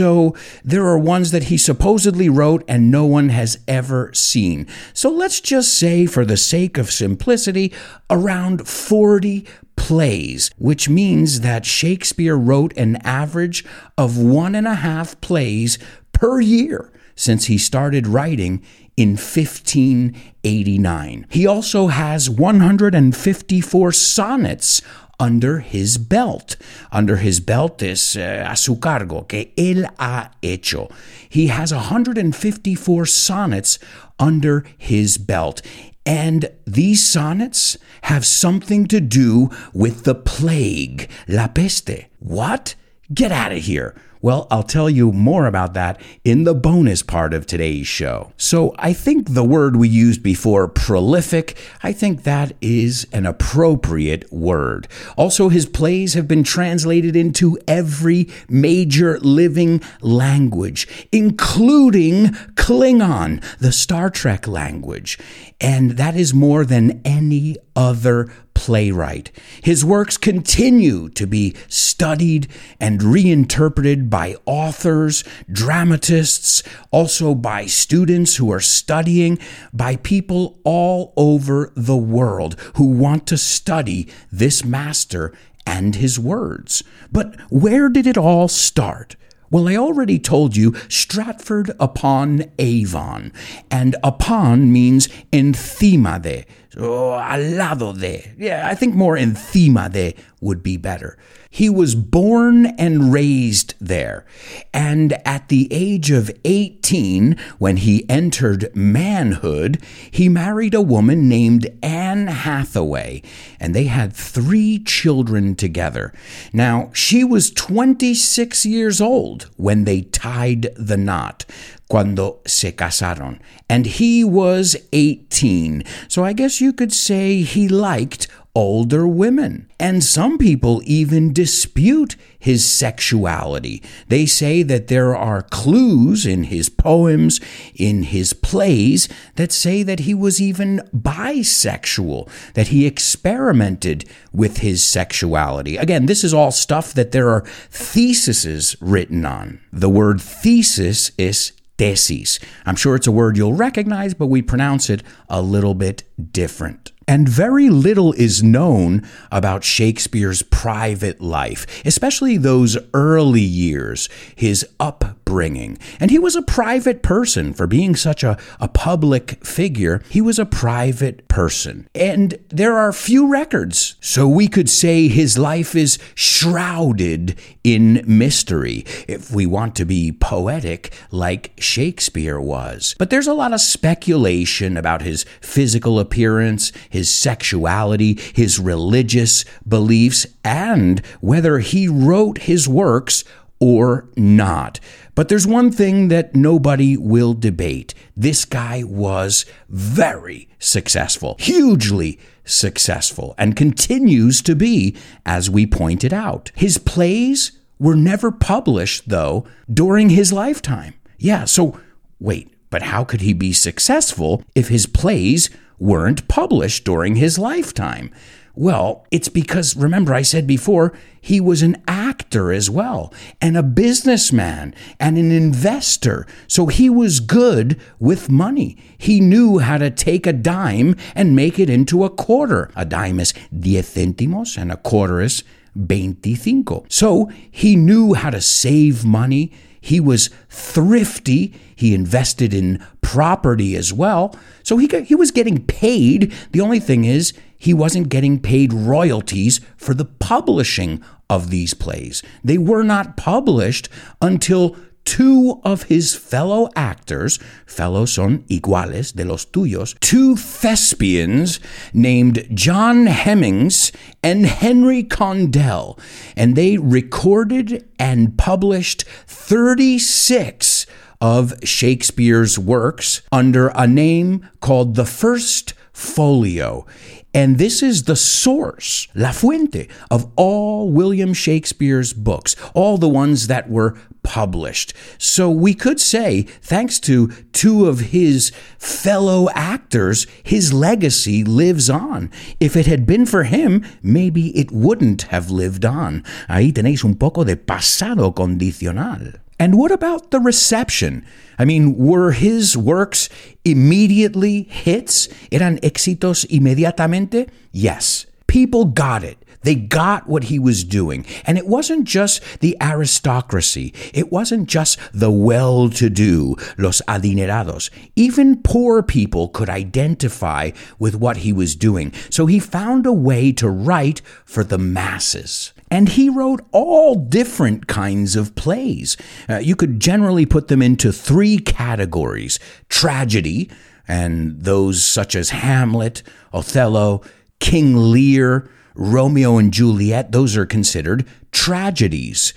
So 0.00 0.34
there 0.64 0.86
are 0.86 0.98
ones 0.98 1.30
that 1.30 1.44
he 1.52 1.58
supposedly 1.58 2.30
wrote 2.30 2.64
and 2.66 2.90
no 2.90 3.04
one 3.04 3.28
has 3.28 3.58
ever 3.68 4.10
seen. 4.14 4.66
So 4.94 5.10
let's 5.10 5.42
just 5.42 5.76
say, 5.76 6.06
for 6.06 6.24
the 6.24 6.38
sake 6.38 6.78
of 6.78 6.90
simplicity, 6.90 7.70
around 8.08 8.66
40 8.66 9.46
plays, 9.76 10.50
which 10.56 10.88
means 10.88 11.40
that 11.40 11.66
Shakespeare 11.66 12.34
wrote 12.34 12.74
an 12.78 12.96
average 13.04 13.62
of 13.98 14.16
one 14.16 14.54
and 14.54 14.66
a 14.66 14.76
half 14.76 15.20
plays 15.20 15.78
per 16.12 16.40
year 16.40 16.90
since 17.14 17.44
he 17.44 17.58
started 17.58 18.06
writing 18.06 18.62
in 18.96 19.18
1589. 19.18 21.26
He 21.28 21.46
also 21.46 21.88
has 21.88 22.30
154 22.30 23.92
sonnets 23.92 24.80
under 25.20 25.60
his 25.60 25.98
belt. 25.98 26.56
Under 26.90 27.16
his 27.16 27.38
belt 27.38 27.82
is 27.82 28.16
uh, 28.16 28.48
a 28.48 28.56
su 28.56 28.76
cargo, 28.76 29.22
que 29.22 29.52
él 29.56 29.88
ha 29.98 30.30
hecho. 30.42 30.90
He 31.28 31.48
has 31.48 31.72
154 31.72 33.06
sonnets 33.06 33.78
under 34.18 34.64
his 34.76 35.18
belt. 35.18 35.62
And 36.06 36.50
these 36.66 37.06
sonnets 37.06 37.76
have 38.02 38.24
something 38.24 38.86
to 38.86 39.00
do 39.00 39.50
with 39.74 40.04
the 40.04 40.14
plague, 40.14 41.08
la 41.28 41.46
peste. 41.46 42.06
What? 42.18 42.74
Get 43.12 43.32
out 43.32 43.50
of 43.50 43.58
here. 43.58 43.96
Well, 44.22 44.46
I'll 44.50 44.62
tell 44.62 44.90
you 44.90 45.12
more 45.12 45.46
about 45.46 45.72
that 45.74 45.98
in 46.24 46.44
the 46.44 46.54
bonus 46.54 47.02
part 47.02 47.32
of 47.32 47.46
today's 47.46 47.86
show. 47.86 48.32
So, 48.36 48.74
I 48.78 48.92
think 48.92 49.32
the 49.32 49.44
word 49.44 49.76
we 49.76 49.88
used 49.88 50.22
before, 50.22 50.68
prolific, 50.68 51.56
I 51.82 51.92
think 51.92 52.24
that 52.24 52.52
is 52.60 53.06
an 53.12 53.24
appropriate 53.24 54.30
word. 54.30 54.88
Also, 55.16 55.48
his 55.48 55.64
plays 55.64 56.12
have 56.12 56.28
been 56.28 56.44
translated 56.44 57.16
into 57.16 57.58
every 57.66 58.28
major 58.48 59.18
living 59.20 59.80
language, 60.02 60.86
including 61.10 62.26
Klingon, 62.56 63.42
the 63.58 63.72
Star 63.72 64.10
Trek 64.10 64.46
language. 64.46 65.18
And 65.62 65.92
that 65.92 66.14
is 66.14 66.34
more 66.34 66.66
than 66.66 67.00
any 67.06 67.56
other 67.74 68.30
playwright. 68.60 69.32
His 69.64 69.86
works 69.86 70.18
continue 70.18 71.08
to 71.08 71.26
be 71.26 71.56
studied 71.66 72.46
and 72.78 73.02
reinterpreted 73.02 74.10
by 74.10 74.36
authors, 74.44 75.24
dramatists, 75.50 76.62
also 76.90 77.34
by 77.34 77.64
students 77.64 78.36
who 78.36 78.52
are 78.52 78.60
studying, 78.60 79.38
by 79.72 79.96
people 79.96 80.58
all 80.62 81.14
over 81.16 81.72
the 81.74 81.96
world 81.96 82.60
who 82.74 82.84
want 82.84 83.26
to 83.28 83.38
study 83.38 84.06
this 84.30 84.62
master 84.62 85.32
and 85.64 85.94
his 85.94 86.18
words. 86.18 86.84
But 87.10 87.40
where 87.48 87.88
did 87.88 88.06
it 88.06 88.18
all 88.18 88.46
start? 88.46 89.16
Well, 89.50 89.68
I 89.68 89.74
already 89.74 90.18
told 90.20 90.54
you 90.54 90.76
Stratford 90.88 91.72
upon 91.80 92.44
Avon, 92.60 93.32
and 93.68 93.96
upon 94.04 94.70
means 94.70 95.08
encima 95.32 96.20
de, 96.70 96.80
Oh, 96.80 97.18
al 97.18 97.42
lado 97.56 97.92
de. 97.92 98.32
Yeah, 98.38 98.66
I 98.66 98.74
think 98.74 98.94
more 98.94 99.16
encima 99.16 99.88
de 99.88 100.14
would 100.40 100.62
be 100.62 100.76
better. 100.76 101.18
He 101.52 101.68
was 101.68 101.96
born 101.96 102.66
and 102.78 103.12
raised 103.12 103.74
there. 103.80 104.24
And 104.72 105.14
at 105.26 105.48
the 105.48 105.66
age 105.72 106.12
of 106.12 106.30
18, 106.44 107.36
when 107.58 107.78
he 107.78 108.08
entered 108.08 108.74
manhood, 108.74 109.82
he 110.12 110.28
married 110.28 110.74
a 110.74 110.80
woman 110.80 111.28
named 111.28 111.66
Anne 111.82 112.28
Hathaway, 112.28 113.22
and 113.58 113.74
they 113.74 113.84
had 113.84 114.12
three 114.12 114.78
children 114.78 115.56
together. 115.56 116.12
Now, 116.52 116.90
she 116.94 117.24
was 117.24 117.50
26 117.50 118.64
years 118.64 119.00
old 119.00 119.50
when 119.56 119.84
they 119.84 120.02
tied 120.02 120.68
the 120.76 120.96
knot 120.96 121.44
cuando 121.90 122.38
se 122.46 122.72
casaron. 122.72 123.40
And 123.68 123.84
he 123.84 124.24
was 124.24 124.76
18. 124.92 125.82
So 126.08 126.24
I 126.24 126.32
guess 126.32 126.60
you 126.60 126.72
could 126.72 126.92
say 126.92 127.42
he 127.42 127.68
liked 127.68 128.28
older 128.54 129.06
women. 129.06 129.68
And 129.78 130.02
some 130.02 130.38
people 130.38 130.82
even 130.84 131.32
dispute 131.32 132.16
his 132.38 132.64
sexuality. 132.64 133.82
They 134.08 134.26
say 134.26 134.62
that 134.62 134.88
there 134.88 135.16
are 135.16 135.42
clues 135.42 136.26
in 136.26 136.44
his 136.44 136.68
poems, 136.68 137.40
in 137.74 138.04
his 138.04 138.32
plays, 138.32 139.08
that 139.36 139.52
say 139.52 139.82
that 139.82 140.00
he 140.00 140.14
was 140.14 140.40
even 140.40 140.80
bisexual, 140.94 142.28
that 142.54 142.68
he 142.68 142.86
experimented 142.86 144.04
with 144.32 144.58
his 144.58 144.82
sexuality. 144.82 145.76
Again, 145.76 146.06
this 146.06 146.24
is 146.24 146.34
all 146.34 146.50
stuff 146.50 146.92
that 146.94 147.12
there 147.12 147.30
are 147.30 147.44
theses 147.70 148.76
written 148.80 149.24
on. 149.24 149.60
The 149.72 149.90
word 149.90 150.20
thesis 150.20 151.10
is 151.18 151.52
thesis. 151.80 152.38
I'm 152.66 152.76
sure 152.76 152.94
it's 152.94 153.06
a 153.06 153.10
word 153.10 153.38
you'll 153.38 153.54
recognize, 153.54 154.12
but 154.12 154.26
we 154.26 154.42
pronounce 154.42 154.90
it 154.90 155.02
a 155.30 155.40
little 155.40 155.74
bit 155.74 156.02
different. 156.30 156.92
And 157.10 157.28
very 157.28 157.70
little 157.70 158.12
is 158.12 158.40
known 158.40 159.04
about 159.32 159.64
Shakespeare's 159.64 160.42
private 160.42 161.20
life, 161.20 161.66
especially 161.84 162.36
those 162.36 162.78
early 162.94 163.40
years, 163.40 164.08
his 164.36 164.64
upbringing. 164.78 165.76
And 165.98 166.12
he 166.12 166.20
was 166.20 166.36
a 166.36 166.42
private 166.42 167.02
person 167.02 167.52
for 167.52 167.66
being 167.66 167.96
such 167.96 168.22
a, 168.22 168.38
a 168.60 168.68
public 168.68 169.44
figure. 169.44 170.04
He 170.08 170.20
was 170.20 170.38
a 170.38 170.46
private 170.46 171.26
person. 171.26 171.88
And 171.96 172.38
there 172.48 172.76
are 172.76 172.92
few 172.92 173.26
records. 173.26 173.96
So 174.00 174.28
we 174.28 174.46
could 174.46 174.70
say 174.70 175.08
his 175.08 175.36
life 175.36 175.74
is 175.74 175.98
shrouded 176.14 177.36
in 177.64 178.04
mystery, 178.06 178.84
if 179.08 179.32
we 179.32 179.46
want 179.46 179.74
to 179.76 179.84
be 179.84 180.12
poetic, 180.12 180.92
like 181.10 181.52
Shakespeare 181.58 182.40
was. 182.40 182.94
But 183.00 183.10
there's 183.10 183.26
a 183.26 183.34
lot 183.34 183.52
of 183.52 183.60
speculation 183.60 184.76
about 184.76 185.02
his 185.02 185.24
physical 185.40 185.98
appearance, 185.98 186.70
his 186.88 186.99
his 187.00 187.08
sexuality, 187.08 188.18
his 188.34 188.58
religious 188.58 189.46
beliefs, 189.66 190.26
and 190.44 191.00
whether 191.22 191.60
he 191.60 191.88
wrote 191.88 192.36
his 192.42 192.68
works 192.68 193.24
or 193.58 194.06
not. 194.16 194.78
But 195.14 195.28
there's 195.28 195.46
one 195.46 195.72
thing 195.72 196.08
that 196.08 196.36
nobody 196.36 196.98
will 196.98 197.32
debate. 197.32 197.94
This 198.14 198.44
guy 198.44 198.82
was 198.84 199.46
very 199.70 200.50
successful, 200.58 201.36
hugely 201.38 202.18
successful, 202.44 203.34
and 203.38 203.56
continues 203.56 204.42
to 204.42 204.54
be, 204.54 204.94
as 205.24 205.48
we 205.48 205.64
pointed 205.66 206.12
out. 206.12 206.52
His 206.54 206.76
plays 206.76 207.52
were 207.78 207.96
never 207.96 208.30
published, 208.30 209.08
though, 209.08 209.46
during 209.72 210.10
his 210.10 210.34
lifetime. 210.34 210.92
Yeah, 211.18 211.46
so 211.46 211.80
wait, 212.18 212.52
but 212.70 212.82
how 212.82 213.04
could 213.04 213.20
he 213.20 213.32
be 213.32 213.52
successful 213.52 214.42
if 214.54 214.68
his 214.68 214.86
plays 214.86 215.50
weren't 215.80 216.28
published 216.28 216.84
during 216.84 217.16
his 217.16 217.38
lifetime. 217.38 218.12
Well, 218.54 219.06
it's 219.10 219.28
because, 219.30 219.74
remember, 219.74 220.12
I 220.12 220.22
said 220.22 220.46
before, 220.46 220.92
he 221.20 221.40
was 221.40 221.62
an 221.62 221.82
actor 221.88 222.52
as 222.52 222.68
well, 222.68 223.14
and 223.40 223.56
a 223.56 223.62
businessman, 223.62 224.74
and 224.98 225.16
an 225.16 225.32
investor. 225.32 226.26
So 226.46 226.66
he 226.66 226.90
was 226.90 227.20
good 227.20 227.80
with 227.98 228.28
money. 228.28 228.76
He 228.98 229.20
knew 229.20 229.58
how 229.58 229.78
to 229.78 229.90
take 229.90 230.26
a 230.26 230.32
dime 230.32 230.96
and 231.14 231.36
make 231.36 231.58
it 231.58 231.70
into 231.70 232.04
a 232.04 232.10
quarter. 232.10 232.70
A 232.76 232.84
dime 232.84 233.20
is 233.20 233.32
diez 233.56 233.94
céntimos, 233.94 234.58
and 234.58 234.70
a 234.70 234.76
quarter 234.76 235.20
is 235.20 235.42
veinticinco. 235.78 236.84
So 236.92 237.30
he 237.50 237.76
knew 237.76 238.14
how 238.14 238.30
to 238.30 238.40
save 238.40 239.04
money. 239.04 239.52
He 239.80 240.00
was 240.00 240.30
thrifty. 240.48 241.54
He 241.74 241.94
invested 241.94 242.52
in 242.52 242.84
property 243.00 243.76
as 243.76 243.92
well. 243.92 244.36
So 244.62 244.76
he, 244.76 244.86
got, 244.86 245.04
he 245.04 245.14
was 245.14 245.30
getting 245.30 245.64
paid. 245.64 246.32
The 246.52 246.60
only 246.60 246.80
thing 246.80 247.04
is, 247.04 247.32
he 247.56 247.74
wasn't 247.74 248.08
getting 248.08 248.40
paid 248.40 248.72
royalties 248.72 249.60
for 249.76 249.92
the 249.92 250.06
publishing 250.06 251.02
of 251.28 251.50
these 251.50 251.74
plays. 251.74 252.22
They 252.42 252.58
were 252.58 252.82
not 252.82 253.16
published 253.16 253.88
until 254.22 254.76
two 255.10 255.60
of 255.64 255.82
his 255.84 256.14
fellow 256.14 256.70
actors, 256.76 257.40
fellows 257.66 258.12
son 258.12 258.44
iguales 258.48 259.12
de 259.12 259.24
los 259.24 259.44
tuyos, 259.44 259.98
two 259.98 260.36
thespians 260.36 261.58
named 261.92 262.46
John 262.54 263.06
Hemmings 263.06 263.90
and 264.22 264.46
Henry 264.46 265.02
Condell, 265.02 265.98
and 266.36 266.54
they 266.54 266.78
recorded 266.78 267.88
and 267.98 268.38
published 268.38 269.02
36 269.26 270.86
of 271.20 271.54
Shakespeare's 271.64 272.56
works 272.56 273.22
under 273.32 273.72
a 273.74 273.88
name 273.88 274.48
called 274.60 274.94
the 274.94 275.04
First 275.04 275.74
folio. 275.92 276.86
And 277.32 277.58
this 277.58 277.82
is 277.82 278.04
the 278.04 278.16
source, 278.16 279.06
la 279.14 279.30
fuente, 279.30 279.88
of 280.10 280.30
all 280.34 280.90
William 280.90 281.32
Shakespeare's 281.32 282.12
books, 282.12 282.56
all 282.74 282.98
the 282.98 283.08
ones 283.08 283.46
that 283.46 283.70
were 283.70 283.96
published. 284.22 284.92
So 285.16 285.48
we 285.48 285.72
could 285.74 286.00
say, 286.00 286.42
thanks 286.60 286.98
to 287.00 287.28
two 287.52 287.86
of 287.86 288.10
his 288.10 288.50
fellow 288.78 289.48
actors, 289.54 290.26
his 290.42 290.72
legacy 290.72 291.44
lives 291.44 291.88
on. 291.88 292.30
If 292.58 292.76
it 292.76 292.86
had 292.86 293.06
been 293.06 293.26
for 293.26 293.44
him, 293.44 293.84
maybe 294.02 294.48
it 294.58 294.72
wouldn't 294.72 295.22
have 295.22 295.50
lived 295.50 295.84
on. 295.84 296.24
Ahí 296.48 296.72
tenéis 296.72 297.04
un 297.04 297.14
poco 297.14 297.44
de 297.44 297.56
pasado 297.56 298.34
condicional. 298.34 299.34
And 299.60 299.76
what 299.76 299.92
about 299.92 300.30
the 300.30 300.40
reception? 300.40 301.24
I 301.58 301.66
mean, 301.66 301.94
were 301.94 302.32
his 302.32 302.78
works 302.78 303.28
immediately 303.62 304.62
hits? 304.62 305.28
¿Eran 305.52 305.78
éxitos 305.82 306.46
inmediatamente? 306.46 307.50
Yes. 307.70 308.24
People 308.46 308.86
got 308.86 309.22
it. 309.22 309.36
They 309.62 309.74
got 309.74 310.26
what 310.26 310.44
he 310.44 310.58
was 310.58 310.82
doing. 310.82 311.26
And 311.44 311.58
it 311.58 311.66
wasn't 311.66 312.04
just 312.04 312.42
the 312.60 312.74
aristocracy. 312.80 313.92
It 314.14 314.32
wasn't 314.32 314.66
just 314.66 314.98
the 315.12 315.30
well 315.30 315.90
to 315.90 316.08
do, 316.08 316.56
los 316.78 317.02
adinerados. 317.06 317.90
Even 318.16 318.62
poor 318.62 319.02
people 319.02 319.48
could 319.48 319.68
identify 319.68 320.70
with 320.98 321.14
what 321.16 321.38
he 321.38 321.52
was 321.52 321.76
doing. 321.76 322.14
So 322.30 322.46
he 322.46 322.58
found 322.58 323.04
a 323.04 323.12
way 323.12 323.52
to 323.52 323.68
write 323.68 324.22
for 324.46 324.64
the 324.64 324.78
masses. 324.78 325.74
And 325.90 326.08
he 326.08 326.28
wrote 326.28 326.64
all 326.70 327.16
different 327.16 327.86
kinds 327.88 328.36
of 328.36 328.54
plays. 328.54 329.16
Uh, 329.48 329.58
you 329.58 329.74
could 329.74 329.98
generally 329.98 330.46
put 330.46 330.68
them 330.68 330.82
into 330.82 331.12
three 331.12 331.58
categories 331.58 332.58
tragedy, 332.88 333.68
and 334.06 334.62
those 334.62 335.02
such 335.02 335.34
as 335.34 335.50
Hamlet, 335.50 336.22
Othello, 336.52 337.22
King 337.58 337.96
Lear, 338.12 338.70
Romeo 338.94 339.56
and 339.56 339.72
Juliet, 339.72 340.32
those 340.32 340.56
are 340.56 340.66
considered 340.66 341.26
tragedies 341.52 342.52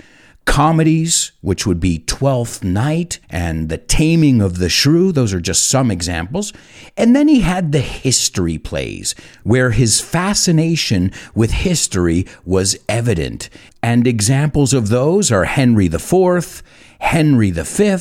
comedies, 0.45 1.31
which 1.41 1.65
would 1.65 1.79
be 1.79 1.99
Twelfth 1.99 2.63
Night 2.63 3.19
and 3.29 3.69
The 3.69 3.77
Taming 3.77 4.41
of 4.41 4.57
the 4.57 4.69
Shrew. 4.69 5.11
Those 5.11 5.33
are 5.33 5.39
just 5.39 5.67
some 5.67 5.89
examples. 5.89 6.53
And 6.97 7.15
then 7.15 7.27
he 7.27 7.41
had 7.41 7.71
the 7.71 7.79
history 7.79 8.57
plays, 8.57 9.15
where 9.43 9.71
his 9.71 10.01
fascination 10.01 11.11
with 11.33 11.51
history 11.51 12.25
was 12.45 12.77
evident. 12.87 13.49
And 13.81 14.05
examples 14.05 14.73
of 14.73 14.89
those 14.89 15.31
are 15.31 15.45
Henry 15.45 15.87
IV, 15.87 16.61
Henry 16.99 17.51
V, 17.51 17.97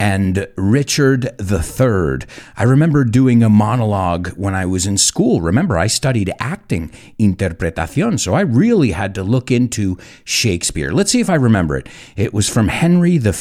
and 0.00 0.46
Richard 0.56 1.30
III. 1.40 2.28
I 2.56 2.62
remember 2.62 3.04
doing 3.04 3.42
a 3.42 3.48
monologue 3.48 4.28
when 4.36 4.54
I 4.54 4.64
was 4.66 4.86
in 4.86 4.96
school. 4.96 5.40
Remember, 5.40 5.76
I 5.76 5.88
studied 5.88 6.32
acting, 6.38 6.90
interpretación, 7.18 8.20
so 8.20 8.34
I 8.34 8.42
really 8.42 8.92
had 8.92 9.14
to 9.16 9.22
look 9.22 9.50
into 9.50 9.98
Shakespeare. 10.24 10.92
Let's 10.92 11.10
see 11.10 11.20
if 11.20 11.30
I 11.30 11.34
remember 11.34 11.76
it. 11.76 11.88
It 12.16 12.32
was 12.32 12.48
from 12.48 12.68
Henry 12.68 13.18
V, 13.18 13.32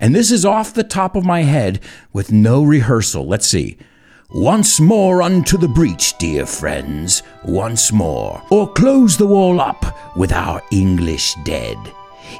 and 0.00 0.14
this 0.14 0.30
is 0.30 0.44
off 0.44 0.74
the 0.74 0.84
top 0.84 1.14
of 1.16 1.24
my 1.24 1.42
head 1.42 1.80
with 2.12 2.32
no 2.32 2.62
rehearsal. 2.64 3.26
Let's 3.26 3.46
see. 3.46 3.78
Once 4.30 4.80
more 4.80 5.22
unto 5.22 5.56
the 5.56 5.68
breach, 5.68 6.18
dear 6.18 6.44
friends, 6.44 7.22
once 7.44 7.92
more, 7.92 8.42
or 8.50 8.72
close 8.72 9.16
the 9.16 9.26
wall 9.26 9.60
up 9.60 10.16
with 10.16 10.32
our 10.32 10.60
English 10.72 11.36
dead. 11.44 11.76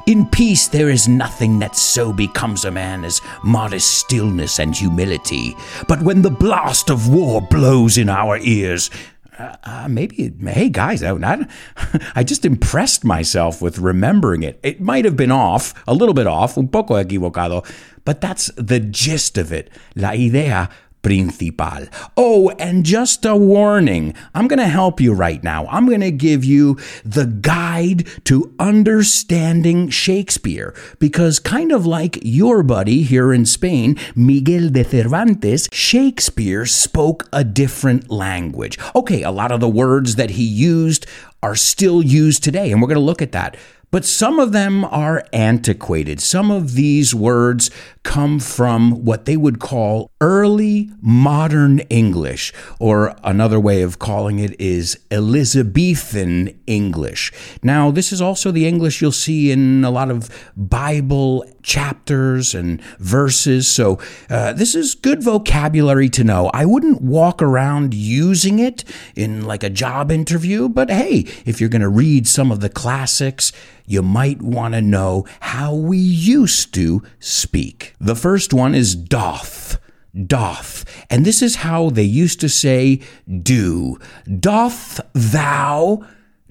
In 0.05 0.25
peace, 0.27 0.67
there 0.67 0.89
is 0.89 1.07
nothing 1.07 1.59
that 1.59 1.75
so 1.75 2.13
becomes 2.13 2.65
a 2.65 2.71
man 2.71 3.03
as 3.03 3.21
modest 3.43 3.95
stillness 3.95 4.59
and 4.59 4.75
humility. 4.75 5.55
But 5.87 6.01
when 6.01 6.21
the 6.21 6.31
blast 6.31 6.89
of 6.89 7.07
war 7.09 7.41
blows 7.41 7.97
in 7.97 8.09
our 8.09 8.37
ears, 8.37 8.89
uh, 9.37 9.55
uh, 9.63 9.87
maybe, 9.89 10.33
hey 10.45 10.69
guys, 10.69 11.03
I, 11.03 11.11
I, 11.11 11.45
I, 12.15 12.23
just 12.23 12.45
impressed 12.45 13.03
myself 13.03 13.61
with 13.61 13.79
remembering 13.79 14.43
it. 14.43 14.59
It 14.63 14.79
might 14.79 15.03
have 15.03 15.17
been 15.17 15.31
off, 15.31 15.73
a 15.87 15.93
little 15.93 16.13
bit 16.13 16.27
off, 16.27 16.57
un 16.57 16.69
poco 16.69 16.93
equivocado, 16.93 17.65
but 18.05 18.21
that's 18.21 18.49
the 18.55 18.79
gist 18.79 19.37
of 19.37 19.51
it. 19.51 19.69
La 19.95 20.09
idea 20.09 20.69
principal. 21.05 21.85
Oh, 22.17 22.49
and 22.57 22.83
just 22.83 23.25
a 23.25 23.35
warning 23.35 24.15
I'm 24.33 24.47
going 24.47 24.57
to 24.57 24.65
help 24.65 24.99
you 24.99 25.13
right 25.13 25.43
now. 25.43 25.67
I'm 25.67 25.85
going 25.85 26.01
to 26.01 26.09
give 26.09 26.43
you 26.43 26.79
the 27.03 27.27
guide 27.27 28.07
to 28.25 28.51
understanding 28.57 29.89
Shakespeare 29.89 30.73
because, 30.97 31.37
kind 31.37 31.71
of 31.71 31.85
like 31.85 32.17
your 32.23 32.63
buddy 32.63 33.03
here 33.03 33.31
in 33.31 33.45
Spain, 33.45 33.99
Miguel 34.15 34.69
de 34.69 34.83
Cervantes, 34.83 35.69
Shakespeare 35.71 36.65
spoke 36.65 37.29
a 37.31 37.43
different 37.43 38.09
language. 38.09 38.79
Okay, 38.95 39.21
a 39.21 39.29
lot 39.29 39.51
of 39.51 39.59
the 39.59 39.69
words 39.69 40.15
that 40.15 40.31
he 40.31 40.43
used 40.43 41.05
are 41.43 41.55
still 41.55 42.01
used 42.01 42.43
today, 42.43 42.71
and 42.71 42.81
we're 42.81 42.87
going 42.87 42.95
to 42.95 43.11
look 43.11 43.21
at 43.21 43.31
that 43.31 43.55
but 43.95 44.03
some 44.03 44.39
of 44.41 44.51
them 44.51 44.83
are 44.83 45.23
antiquated. 45.31 46.19
Some 46.19 46.51
of 46.51 46.73
these 46.73 47.15
words 47.15 47.71
come 48.03 48.39
from 48.39 49.05
what 49.05 49.23
they 49.23 49.37
would 49.37 49.59
call 49.59 50.11
early 50.19 50.91
modern 51.01 51.79
English, 51.89 52.51
or 52.77 53.15
another 53.23 53.57
way 53.57 53.81
of 53.81 53.97
calling 53.97 54.37
it 54.39 54.53
is 54.59 54.99
Elizabethan 55.11 56.59
English. 56.67 57.31
Now, 57.63 57.89
this 57.89 58.11
is 58.11 58.21
also 58.21 58.51
the 58.51 58.67
English 58.67 59.01
you'll 59.01 59.13
see 59.13 59.49
in 59.49 59.85
a 59.85 59.89
lot 59.89 60.11
of 60.11 60.29
Bible 60.57 61.45
chapters 61.63 62.53
and 62.53 62.81
verses, 62.99 63.65
so 63.65 63.97
uh, 64.29 64.51
this 64.51 64.75
is 64.75 64.93
good 64.93 65.23
vocabulary 65.23 66.09
to 66.09 66.23
know. 66.25 66.51
I 66.53 66.65
wouldn't 66.65 67.01
walk 67.01 67.41
around 67.41 67.93
using 67.93 68.59
it 68.59 68.83
in 69.15 69.45
like 69.45 69.63
a 69.63 69.69
job 69.69 70.11
interview, 70.11 70.67
but 70.67 70.89
hey, 70.89 71.25
if 71.45 71.61
you're 71.61 71.69
going 71.69 71.81
to 71.81 71.89
read 71.89 72.27
some 72.27 72.51
of 72.51 72.59
the 72.59 72.69
classics, 72.69 73.53
you 73.85 74.01
might 74.01 74.41
want 74.41 74.73
to 74.73 74.81
know 74.81 75.25
how 75.39 75.73
we 75.73 75.97
used 75.97 76.73
to 76.75 77.03
speak. 77.19 77.95
The 77.99 78.15
first 78.15 78.53
one 78.53 78.75
is 78.75 78.95
doth. 78.95 79.79
Doth. 80.27 80.85
And 81.09 81.25
this 81.25 81.41
is 81.41 81.57
how 81.57 81.89
they 81.89 82.03
used 82.03 82.39
to 82.41 82.49
say 82.49 83.01
do. 83.41 83.99
Doth 84.39 85.01
thou. 85.13 86.05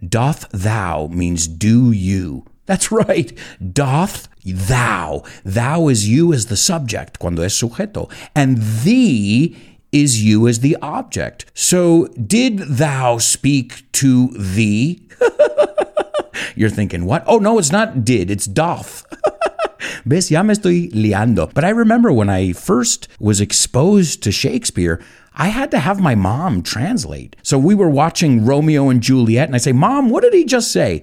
Doth 0.07 0.49
thou 0.51 1.09
means 1.09 1.49
do 1.49 1.91
you. 1.91 2.45
That's 2.67 2.91
right. 2.93 3.37
Doth 3.73 4.29
thou. 4.45 5.23
Thou 5.45 5.89
is 5.89 6.09
you 6.09 6.33
as 6.33 6.47
the 6.47 6.57
subject, 6.57 7.19
cuando 7.19 7.43
es 7.43 7.61
sujeto. 7.61 8.11
And 8.35 8.59
thee 8.59 9.57
is 9.93 10.23
you 10.23 10.49
as 10.49 10.61
the 10.61 10.77
object. 10.83 11.47
So, 11.55 12.09
did 12.09 12.59
thou 12.59 13.19
speak 13.19 13.91
to 13.93 14.29
thee? 14.29 15.09
You're 16.55 16.71
thinking, 16.71 17.05
what? 17.05 17.25
Oh, 17.27 17.39
no, 17.39 17.59
it's 17.59 17.73
not 17.73 18.05
did, 18.05 18.31
it's 18.31 18.47
doth. 18.47 19.05
Ves, 20.05 20.31
ya 20.31 20.43
me 20.43 20.55
estoy 20.55 20.93
liando. 20.93 21.53
But 21.53 21.65
I 21.65 21.71
remember 21.71 22.13
when 22.13 22.29
I 22.29 22.53
first 22.53 23.09
was 23.19 23.41
exposed 23.41 24.23
to 24.23 24.33
Shakespeare, 24.33 25.03
I 25.35 25.49
had 25.49 25.71
to 25.73 25.81
have 25.81 26.01
my 26.01 26.15
mom 26.15 26.63
translate. 26.63 27.37
So 27.43 27.59
we 27.59 27.75
were 27.75 27.89
watching 27.89 28.45
Romeo 28.45 28.89
and 28.89 29.03
Juliet, 29.03 29.49
and 29.49 29.55
I 29.55 29.59
say, 29.59 29.73
Mom, 29.73 30.11
what 30.11 30.23
did 30.23 30.33
he 30.33 30.45
just 30.45 30.71
say? 30.71 31.03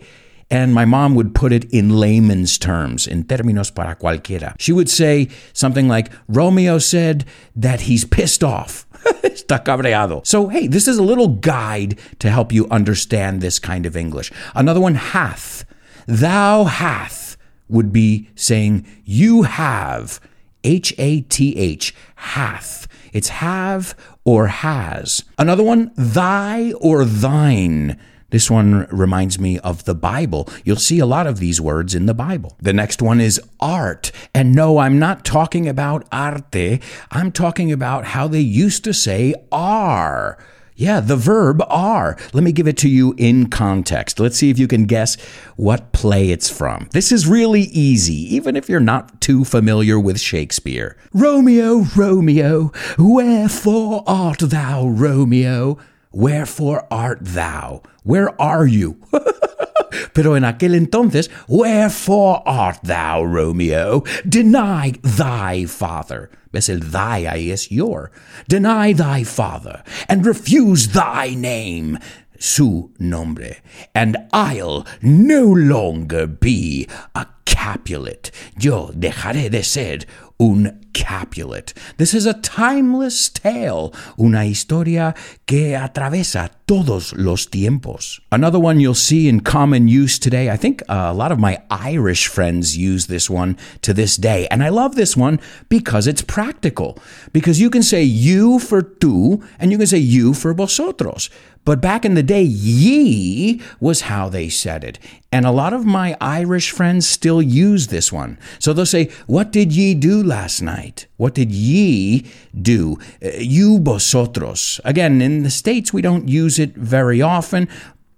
And 0.49 0.73
my 0.73 0.83
mom 0.83 1.15
would 1.15 1.33
put 1.33 1.53
it 1.53 1.63
in 1.71 1.89
layman's 1.89 2.57
terms, 2.57 3.07
in 3.07 3.23
términos 3.23 3.73
para 3.73 3.95
cualquiera. 3.95 4.53
She 4.59 4.73
would 4.73 4.89
say 4.89 5.29
something 5.53 5.87
like, 5.87 6.11
Romeo 6.27 6.77
said 6.77 7.25
that 7.55 7.81
he's 7.81 8.03
pissed 8.03 8.43
off. 8.43 8.85
Está 9.23 9.63
cabreado. 9.63 10.25
So, 10.25 10.47
hey, 10.47 10.67
this 10.67 10.87
is 10.87 10.97
a 10.97 11.03
little 11.03 11.27
guide 11.27 11.99
to 12.19 12.29
help 12.29 12.51
you 12.51 12.67
understand 12.69 13.41
this 13.41 13.59
kind 13.59 13.85
of 13.85 13.97
English. 13.97 14.31
Another 14.55 14.79
one, 14.79 14.95
hath. 14.95 15.65
Thou 16.07 16.65
hath 16.65 17.37
would 17.69 17.91
be 17.93 18.29
saying, 18.35 18.85
you 19.05 19.43
have. 19.43 20.19
H 20.63 20.93
A 20.97 21.21
T 21.21 21.57
H, 21.57 21.95
hath. 22.15 22.87
It's 23.13 23.29
have 23.29 23.95
or 24.23 24.47
has. 24.47 25.23
Another 25.37 25.63
one, 25.63 25.91
thy 25.95 26.73
or 26.73 27.03
thine. 27.03 27.99
This 28.31 28.49
one 28.49 28.87
reminds 28.89 29.39
me 29.39 29.59
of 29.59 29.85
the 29.85 29.95
Bible. 29.95 30.49
You'll 30.63 30.77
see 30.77 30.99
a 30.99 31.05
lot 31.05 31.27
of 31.27 31.39
these 31.39 31.61
words 31.61 31.93
in 31.93 32.05
the 32.05 32.13
Bible. 32.13 32.57
The 32.59 32.73
next 32.73 33.01
one 33.01 33.21
is 33.21 33.39
art. 33.59 34.11
And 34.33 34.55
no, 34.55 34.79
I'm 34.79 34.97
not 34.97 35.23
talking 35.23 35.67
about 35.67 36.07
arte. 36.11 36.79
I'm 37.11 37.31
talking 37.31 37.71
about 37.71 38.05
how 38.05 38.27
they 38.27 38.39
used 38.39 38.83
to 38.85 38.93
say 38.93 39.35
are. 39.51 40.37
Yeah, 40.81 40.99
the 40.99 41.15
verb 41.15 41.61
are. 41.67 42.17
Let 42.33 42.43
me 42.43 42.51
give 42.51 42.67
it 42.67 42.77
to 42.77 42.89
you 42.89 43.13
in 43.17 43.49
context. 43.49 44.19
Let's 44.19 44.37
see 44.37 44.49
if 44.49 44.57
you 44.57 44.67
can 44.67 44.85
guess 44.85 45.15
what 45.55 45.91
play 45.91 46.31
it's 46.31 46.49
from. 46.49 46.89
This 46.91 47.11
is 47.11 47.27
really 47.27 47.61
easy, 47.61 48.33
even 48.33 48.55
if 48.55 48.67
you're 48.67 48.79
not 48.79 49.21
too 49.21 49.45
familiar 49.45 49.99
with 49.99 50.19
Shakespeare. 50.19 50.97
Romeo, 51.13 51.85
Romeo, 51.95 52.71
wherefore 52.97 54.03
art 54.07 54.39
thou, 54.39 54.87
Romeo? 54.87 55.77
Wherefore 56.11 56.87
art 56.91 57.19
thou? 57.21 57.81
Where 58.03 58.39
are 58.41 58.65
you? 58.65 58.97
Pero 60.13 60.35
en 60.35 60.43
aquel 60.43 60.75
entonces, 60.75 61.29
Wherefore 61.47 62.43
art 62.45 62.79
thou, 62.83 63.23
Romeo? 63.23 64.03
Deny 64.27 64.93
thy 65.03 65.65
father. 65.65 66.29
¿Ves 66.51 66.69
el 66.69 66.79
thy 66.79 67.23
ahí 67.23 67.51
es 67.51 67.71
your? 67.71 68.11
Deny 68.47 68.91
thy 68.91 69.23
father, 69.23 69.83
and 70.09 70.25
refuse 70.25 70.89
thy 70.89 71.33
name 71.33 71.97
su 72.41 72.91
nombre, 72.99 73.61
and 73.93 74.17
I'll 74.33 74.85
no 75.01 75.43
longer 75.45 76.25
be 76.27 76.87
a 77.13 77.27
Capulet. 77.45 78.31
Yo 78.57 78.91
dejaré 78.93 79.49
de 79.51 79.63
ser 79.63 79.99
un 80.39 80.79
Capulet. 80.93 81.73
This 81.97 82.13
is 82.13 82.25
a 82.25 82.33
timeless 82.33 83.29
tale, 83.29 83.93
una 84.17 84.45
historia 84.45 85.15
que 85.45 85.75
atraviesa 85.75 86.49
todos 86.67 87.13
los 87.13 87.45
tiempos. 87.47 88.19
Another 88.31 88.59
one 88.59 88.79
you'll 88.79 88.95
see 88.95 89.29
in 89.29 89.41
common 89.41 89.87
use 89.87 90.17
today. 90.17 90.49
I 90.49 90.57
think 90.57 90.81
a 90.89 91.13
lot 91.13 91.31
of 91.31 91.39
my 91.39 91.59
Irish 91.69 92.27
friends 92.27 92.77
use 92.77 93.07
this 93.07 93.29
one 93.29 93.57
to 93.83 93.93
this 93.93 94.17
day. 94.17 94.47
And 94.49 94.63
I 94.63 94.69
love 94.69 94.95
this 94.95 95.15
one 95.15 95.39
because 95.69 96.07
it's 96.07 96.21
practical. 96.21 96.97
Because 97.31 97.61
you 97.61 97.69
can 97.69 97.83
say 97.83 98.03
you 98.03 98.59
for 98.59 98.81
tú 98.81 99.43
and 99.59 99.71
you 99.71 99.77
can 99.77 99.87
say 99.87 99.99
you 99.99 100.33
for 100.33 100.53
vosotros. 100.53 101.29
But 101.63 101.79
back 101.79 102.05
in 102.05 102.15
the 102.15 102.23
day, 102.23 102.41
ye 102.41 103.61
was 103.79 104.01
how 104.01 104.29
they 104.29 104.49
said 104.49 104.83
it. 104.83 104.97
And 105.31 105.45
a 105.45 105.51
lot 105.51 105.73
of 105.73 105.85
my 105.85 106.17
Irish 106.19 106.71
friends 106.71 107.07
still 107.07 107.41
use 107.41 107.87
this 107.87 108.11
one. 108.11 108.39
So 108.59 108.73
they'll 108.73 108.85
say, 108.85 109.11
What 109.27 109.51
did 109.51 109.71
ye 109.71 109.93
do 109.93 110.23
last 110.23 110.61
night? 110.61 111.05
What 111.17 111.35
did 111.35 111.51
ye 111.51 112.25
do? 112.59 112.97
Uh, 113.23 113.29
you 113.37 113.79
vosotros. 113.79 114.81
Again, 114.83 115.21
in 115.21 115.43
the 115.43 115.51
States, 115.51 115.93
we 115.93 116.01
don't 116.01 116.27
use 116.27 116.57
it 116.57 116.75
very 116.75 117.21
often, 117.21 117.69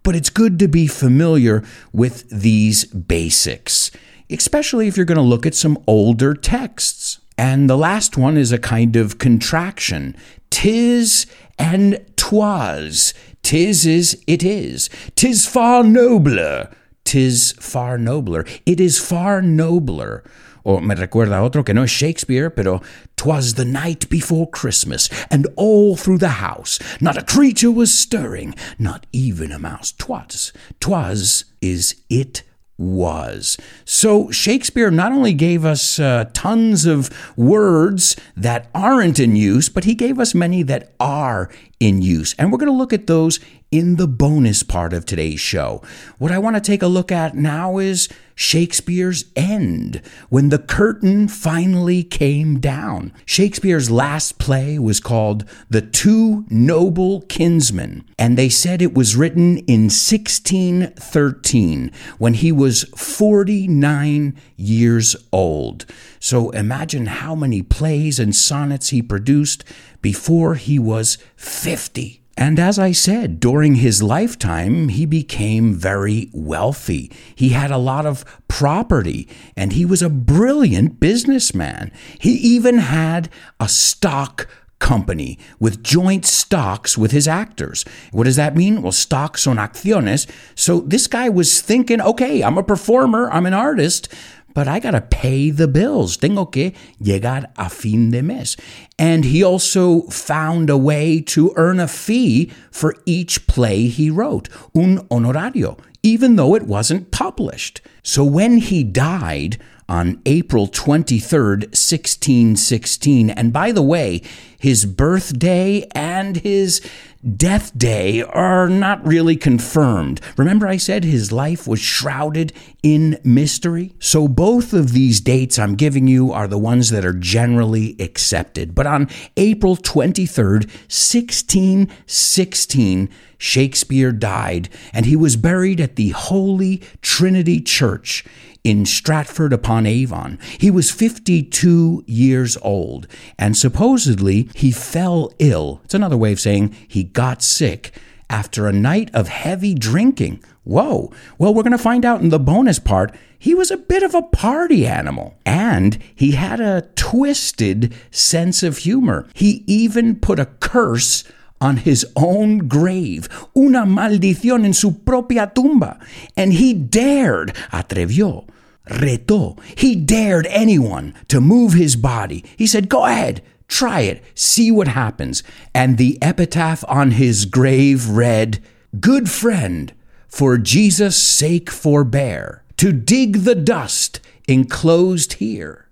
but 0.04 0.16
it's 0.16 0.30
good 0.30 0.58
to 0.60 0.68
be 0.68 0.88
familiar 0.88 1.64
with 1.92 2.30
these 2.30 2.86
basics, 2.86 3.92
especially 4.30 4.88
if 4.88 4.96
you're 4.96 5.06
going 5.06 5.18
to 5.18 5.22
look 5.22 5.46
at 5.46 5.56
some 5.56 5.78
older 5.86 6.34
texts. 6.34 7.20
And 7.38 7.70
the 7.70 7.78
last 7.78 8.18
one 8.18 8.38
is 8.38 8.52
a 8.52 8.60
kind 8.60 8.96
of 8.96 9.18
contraction. 9.18 10.16
Tis 10.50 11.26
and 11.58 12.06
twas. 12.16 13.14
Tis 13.54 13.86
is 13.86 14.20
it 14.26 14.42
is. 14.42 14.89
Tis 15.13 15.46
far 15.46 15.84
nobler. 15.84 16.72
Tis 17.04 17.52
far 17.60 18.00
nobler. 18.00 18.48
It 18.66 18.80
is 18.80 18.98
far 18.98 19.44
nobler. 19.44 20.24
O 20.66 20.80
me 20.80 20.96
recuerda 20.96 21.39
otro 21.39 21.62
que 21.62 21.72
no 21.72 21.84
es 21.84 21.92
Shakespeare, 21.92 22.50
pero 22.50 22.82
twas 23.16 23.54
the 23.54 23.63
night 23.63 24.10
before 24.10 24.50
Christmas, 24.50 25.08
and 25.30 25.46
all 25.56 25.96
through 25.96 26.18
the 26.18 26.42
house 26.42 26.80
not 27.00 27.16
a 27.16 27.22
creature 27.22 27.70
was 27.70 27.94
stirring, 27.94 28.56
not 28.80 29.06
even 29.12 29.52
a 29.52 29.60
mouse. 29.60 29.92
Twas, 29.92 30.52
twas 30.80 31.46
is 31.62 32.02
it 32.10 32.42
was. 32.78 33.58
So 33.86 34.32
Shakespeare 34.32 34.89
not 34.89 35.12
only 35.12 35.34
gave 35.34 35.63
us 35.63 36.00
uh, 36.00 36.26
tons 36.34 36.86
of 36.86 37.10
words 37.38 38.16
that 38.36 38.70
aren't 38.74 39.20
in 39.20 39.36
use, 39.36 39.70
but 39.70 39.84
he 39.84 39.94
gave 39.94 40.20
us 40.20 40.34
many 40.34 40.63
that 40.63 40.94
are 41.00 41.50
in 41.84 42.02
use. 42.02 42.34
And 42.39 42.52
we're 42.52 42.58
going 42.58 42.72
to 42.72 42.78
look 42.78 42.93
at 42.93 43.06
those 43.08 43.41
in 43.69 43.98
the 43.98 44.08
bonus 44.08 44.63
part 44.63 44.93
of 44.93 45.06
today's 45.06 45.41
show. 45.41 45.82
What 46.17 46.32
I 46.32 46.38
want 46.38 46.56
to 46.56 46.62
take 46.62 46.82
a 46.82 46.88
look 46.88 47.12
at 47.12 47.36
now 47.36 47.80
is 47.80 48.08
Shakespeare's 48.36 49.26
end, 49.36 50.02
when 50.30 50.50
the 50.50 50.60
curtain 50.60 51.28
finally 51.28 52.04
came 52.04 52.60
down. 52.60 53.12
Shakespeare's 53.26 53.91
last 53.91 54.39
play 54.39 54.80
was 54.80 55.00
called 55.00 55.46
The 55.69 55.82
Two 55.82 56.46
Noble 56.50 57.22
Kinsmen, 57.22 58.04
and 58.17 58.38
they 58.38 58.50
said 58.50 58.82
it 58.82 58.93
was 58.93 59.15
written 59.15 59.60
in 59.60 59.84
1613 59.84 61.91
when 62.17 62.34
he 62.36 62.52
was 62.52 62.84
49 62.96 64.36
years 64.56 65.15
old. 65.32 65.86
So 66.19 66.50
imagine 66.52 67.08
how 67.08 67.36
many 67.36 67.62
plays 67.62 68.19
and 68.19 68.36
sonnets 68.36 68.89
he 68.89 69.02
produced 69.02 69.63
before 70.04 70.54
he 70.54 70.78
was 70.78 71.18
50. 71.36 72.22
And 72.36 72.60
as 72.60 72.78
I 72.78 72.92
said, 72.92 73.39
during 73.39 73.76
his 73.76 74.04
lifetime, 74.04 74.89
he 74.89 75.06
became 75.06 75.74
very 75.74 76.30
wealthy. 76.34 77.12
He 77.36 77.50
had 77.50 77.72
a 77.72 77.78
lot 77.78 78.06
of 78.06 78.26
property 78.48 79.28
and 79.56 79.74
he 79.74 79.86
was 79.86 80.02
a 80.02 80.10
brilliant 80.10 81.00
businessman. 81.00 81.92
He 82.20 82.32
even 82.34 82.80
had 82.80 83.30
a 83.60 83.70
stock 83.70 84.48
company 84.80 85.39
with 85.60 85.82
joint 85.82 86.26
stocks 86.26 86.98
with 86.98 87.12
his 87.12 87.28
actors. 87.28 87.86
What 88.12 88.26
does 88.26 88.36
that 88.36 88.56
mean? 88.56 88.82
Well, 88.82 88.92
stocks 88.92 89.44
son 89.44 89.56
acciones. 89.56 90.30
So 90.56 90.82
this 90.82 91.08
guy 91.08 91.30
was 91.30 91.62
thinking, 91.62 92.02
okay, 92.02 92.44
I'm 92.44 92.58
a 92.58 92.63
performer, 92.63 93.32
I'm 93.32 93.46
an 93.46 93.54
artist, 93.54 94.10
but 94.54 94.68
I 94.68 94.80
got 94.80 94.92
to 94.92 95.02
pay 95.02 95.50
the 95.50 95.68
bills. 95.68 96.18
Tengo 96.18 96.46
que 96.46 96.74
llegar 97.02 97.52
a 97.58 97.70
fin 97.70 98.12
de 98.12 98.22
mes. 98.22 98.56
And 98.98 99.26
he 99.26 99.44
also 99.44 100.02
found 100.04 100.70
a 100.70 100.78
way 100.78 101.22
to 101.22 101.54
earn 101.56 101.80
a 101.80 101.88
fee 101.88 102.52
for 102.72 102.96
each 103.06 103.48
play 103.48 103.88
he 103.88 104.10
wrote, 104.10 104.50
un 104.76 105.00
honorario, 105.10 105.80
even 106.02 106.36
though 106.36 106.56
it 106.56 106.63
wasn't 106.63 107.12
published. 107.12 107.82
So 108.04 108.24
when 108.24 108.58
he 108.58 108.84
died, 108.84 109.58
on 109.89 110.22
April 110.26 110.68
23rd, 110.68 111.66
1616. 111.74 113.30
And 113.30 113.52
by 113.52 113.72
the 113.72 113.82
way, 113.82 114.22
his 114.58 114.86
birthday 114.86 115.86
and 115.94 116.38
his 116.38 116.82
death 117.24 117.78
day 117.78 118.22
are 118.22 118.68
not 118.68 119.06
really 119.06 119.36
confirmed. 119.36 120.20
Remember, 120.38 120.68
I 120.68 120.78
said 120.78 121.04
his 121.04 121.32
life 121.32 121.68
was 121.68 121.80
shrouded 121.80 122.54
in 122.82 123.20
mystery? 123.24 123.94
So, 124.00 124.28
both 124.28 124.74
of 124.74 124.92
these 124.92 125.22
dates 125.22 125.58
I'm 125.58 125.76
giving 125.76 126.08
you 126.08 126.32
are 126.32 126.48
the 126.48 126.58
ones 126.58 126.90
that 126.90 127.06
are 127.06 127.14
generally 127.14 127.96
accepted. 128.00 128.76
But 128.76 128.88
on 128.88 129.10
April 129.38 129.78
23rd, 129.78 130.66
1616, 130.90 133.10
Shakespeare 133.38 134.12
died, 134.12 134.70
and 134.94 135.06
he 135.06 135.16
was 135.16 135.36
buried 135.36 135.80
at 135.80 135.96
the 135.96 136.10
Holy 136.10 136.82
Trinity 137.02 137.62
Church 137.62 138.26
in 138.63 138.86
Stratford 138.86 139.52
upon 139.52 139.86
Avon. 139.86 140.39
He 140.58 140.71
was 140.71 140.91
52 140.91 142.04
years 142.08 142.58
old, 142.62 143.08
and 143.38 143.58
supposedly 143.58 144.49
he 144.56 144.71
fell 144.71 145.32
ill. 145.39 145.82
It's 145.84 145.93
another 145.93 146.17
way 146.17 146.32
of 146.32 146.39
saying 146.39 146.76
he 146.88 147.04
got 147.04 147.41
sick 147.41 147.93
after 148.30 148.67
a 148.67 148.73
night 148.73 149.12
of 149.13 149.28
heavy 149.28 149.73
drinking. 149.73 150.43
Whoa. 150.63 151.12
Well, 151.38 151.54
we're 151.54 151.63
going 151.63 151.73
to 151.73 151.78
find 151.78 152.06
out 152.06 152.21
in 152.21 152.30
the 152.30 152.39
bonus 152.39 152.80
part. 152.80 153.13
He 153.38 153.54
was 153.54 153.69
a 153.69 153.78
bit 153.78 154.04
of 154.04 154.15
a 154.15 154.21
party 154.21 154.88
animal, 154.88 155.36
and 155.45 155.99
he 156.15 156.32
had 156.32 156.62
a 156.62 156.89
twisted 156.95 157.93
sense 158.12 158.63
of 158.63 158.78
humor. 158.80 159.28
He 159.34 159.65
even 159.67 160.15
put 160.15 160.39
a 160.39 160.45
curse 160.45 161.26
on 161.60 161.78
his 161.78 162.06
own 162.15 162.67
grave, 162.67 163.30
una 163.56 163.86
maldición 163.86 164.65
en 164.65 164.73
su 164.73 164.91
propia 164.91 165.52
tumba, 165.54 165.97
and 166.36 166.54
he 166.54 166.73
dared, 166.73 167.54
atrevió, 167.71 168.45
retó, 168.89 169.62
he 169.78 169.96
dared 169.96 170.48
anyone 170.48 171.13
to 171.30 171.41
move 171.41 171.74
his 171.74 171.96
body. 171.96 172.43
He 172.58 172.67
said, 172.67 172.89
Go 172.89 173.06
ahead, 173.06 173.41
try 173.67 174.02
it, 174.02 174.24
see 174.36 174.72
what 174.72 174.89
happens. 174.89 175.43
And 175.74 175.98
the 175.98 176.17
epitaph 176.22 176.84
on 176.88 177.12
his 177.12 177.46
grave 177.46 178.10
read, 178.10 178.62
Good 179.00 179.30
friend, 179.30 179.93
for 180.28 180.58
Jesus' 180.58 181.22
sake 181.22 181.69
forbear 181.69 182.63
to 182.78 182.91
dig 182.91 183.39
the 183.39 183.56
dust 183.56 184.19
enclosed 184.48 185.34
here. 185.34 185.88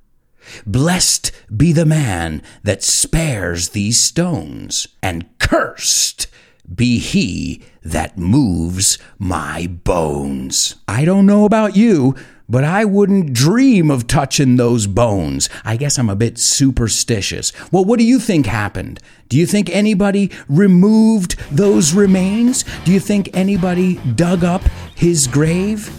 Blessed 0.65 1.31
be 1.55 1.71
the 1.71 1.85
man 1.85 2.41
that 2.63 2.83
spares 2.83 3.69
these 3.69 3.99
stones, 3.99 4.87
and 5.01 5.25
cursed 5.37 6.27
be 6.73 6.99
he 6.99 7.61
that 7.83 8.17
moves 8.17 8.97
my 9.17 9.67
bones. 9.67 10.75
I 10.87 11.05
don't 11.05 11.25
know 11.25 11.45
about 11.45 11.75
you, 11.75 12.15
but 12.51 12.65
I 12.65 12.83
wouldn't 12.83 13.31
dream 13.31 13.89
of 13.89 14.07
touching 14.07 14.57
those 14.57 14.85
bones. 14.85 15.49
I 15.63 15.77
guess 15.77 15.97
I'm 15.97 16.09
a 16.09 16.15
bit 16.17 16.37
superstitious. 16.37 17.53
Well, 17.71 17.85
what 17.85 17.97
do 17.97 18.05
you 18.05 18.19
think 18.19 18.45
happened? 18.45 18.99
Do 19.29 19.37
you 19.37 19.45
think 19.45 19.69
anybody 19.69 20.29
removed 20.49 21.39
those 21.49 21.93
remains? 21.93 22.65
Do 22.83 22.91
you 22.91 22.99
think 22.99 23.29
anybody 23.33 23.95
dug 24.15 24.43
up 24.43 24.61
his 24.95 25.27
grave? 25.27 25.89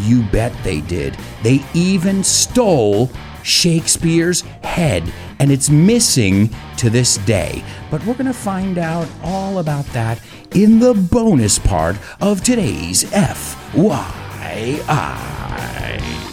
You 0.00 0.22
bet 0.24 0.52
they 0.62 0.82
did. 0.82 1.16
They 1.42 1.64
even 1.72 2.22
stole 2.22 3.10
Shakespeare's 3.42 4.42
head, 4.62 5.10
and 5.38 5.50
it's 5.50 5.70
missing 5.70 6.50
to 6.76 6.90
this 6.90 7.16
day. 7.18 7.64
But 7.90 8.04
we're 8.04 8.14
going 8.14 8.26
to 8.26 8.34
find 8.34 8.76
out 8.76 9.08
all 9.22 9.58
about 9.58 9.86
that 9.86 10.20
in 10.54 10.78
the 10.78 10.92
bonus 10.92 11.58
part 11.58 11.96
of 12.20 12.42
today's 12.42 13.10
FYI. 14.42 16.31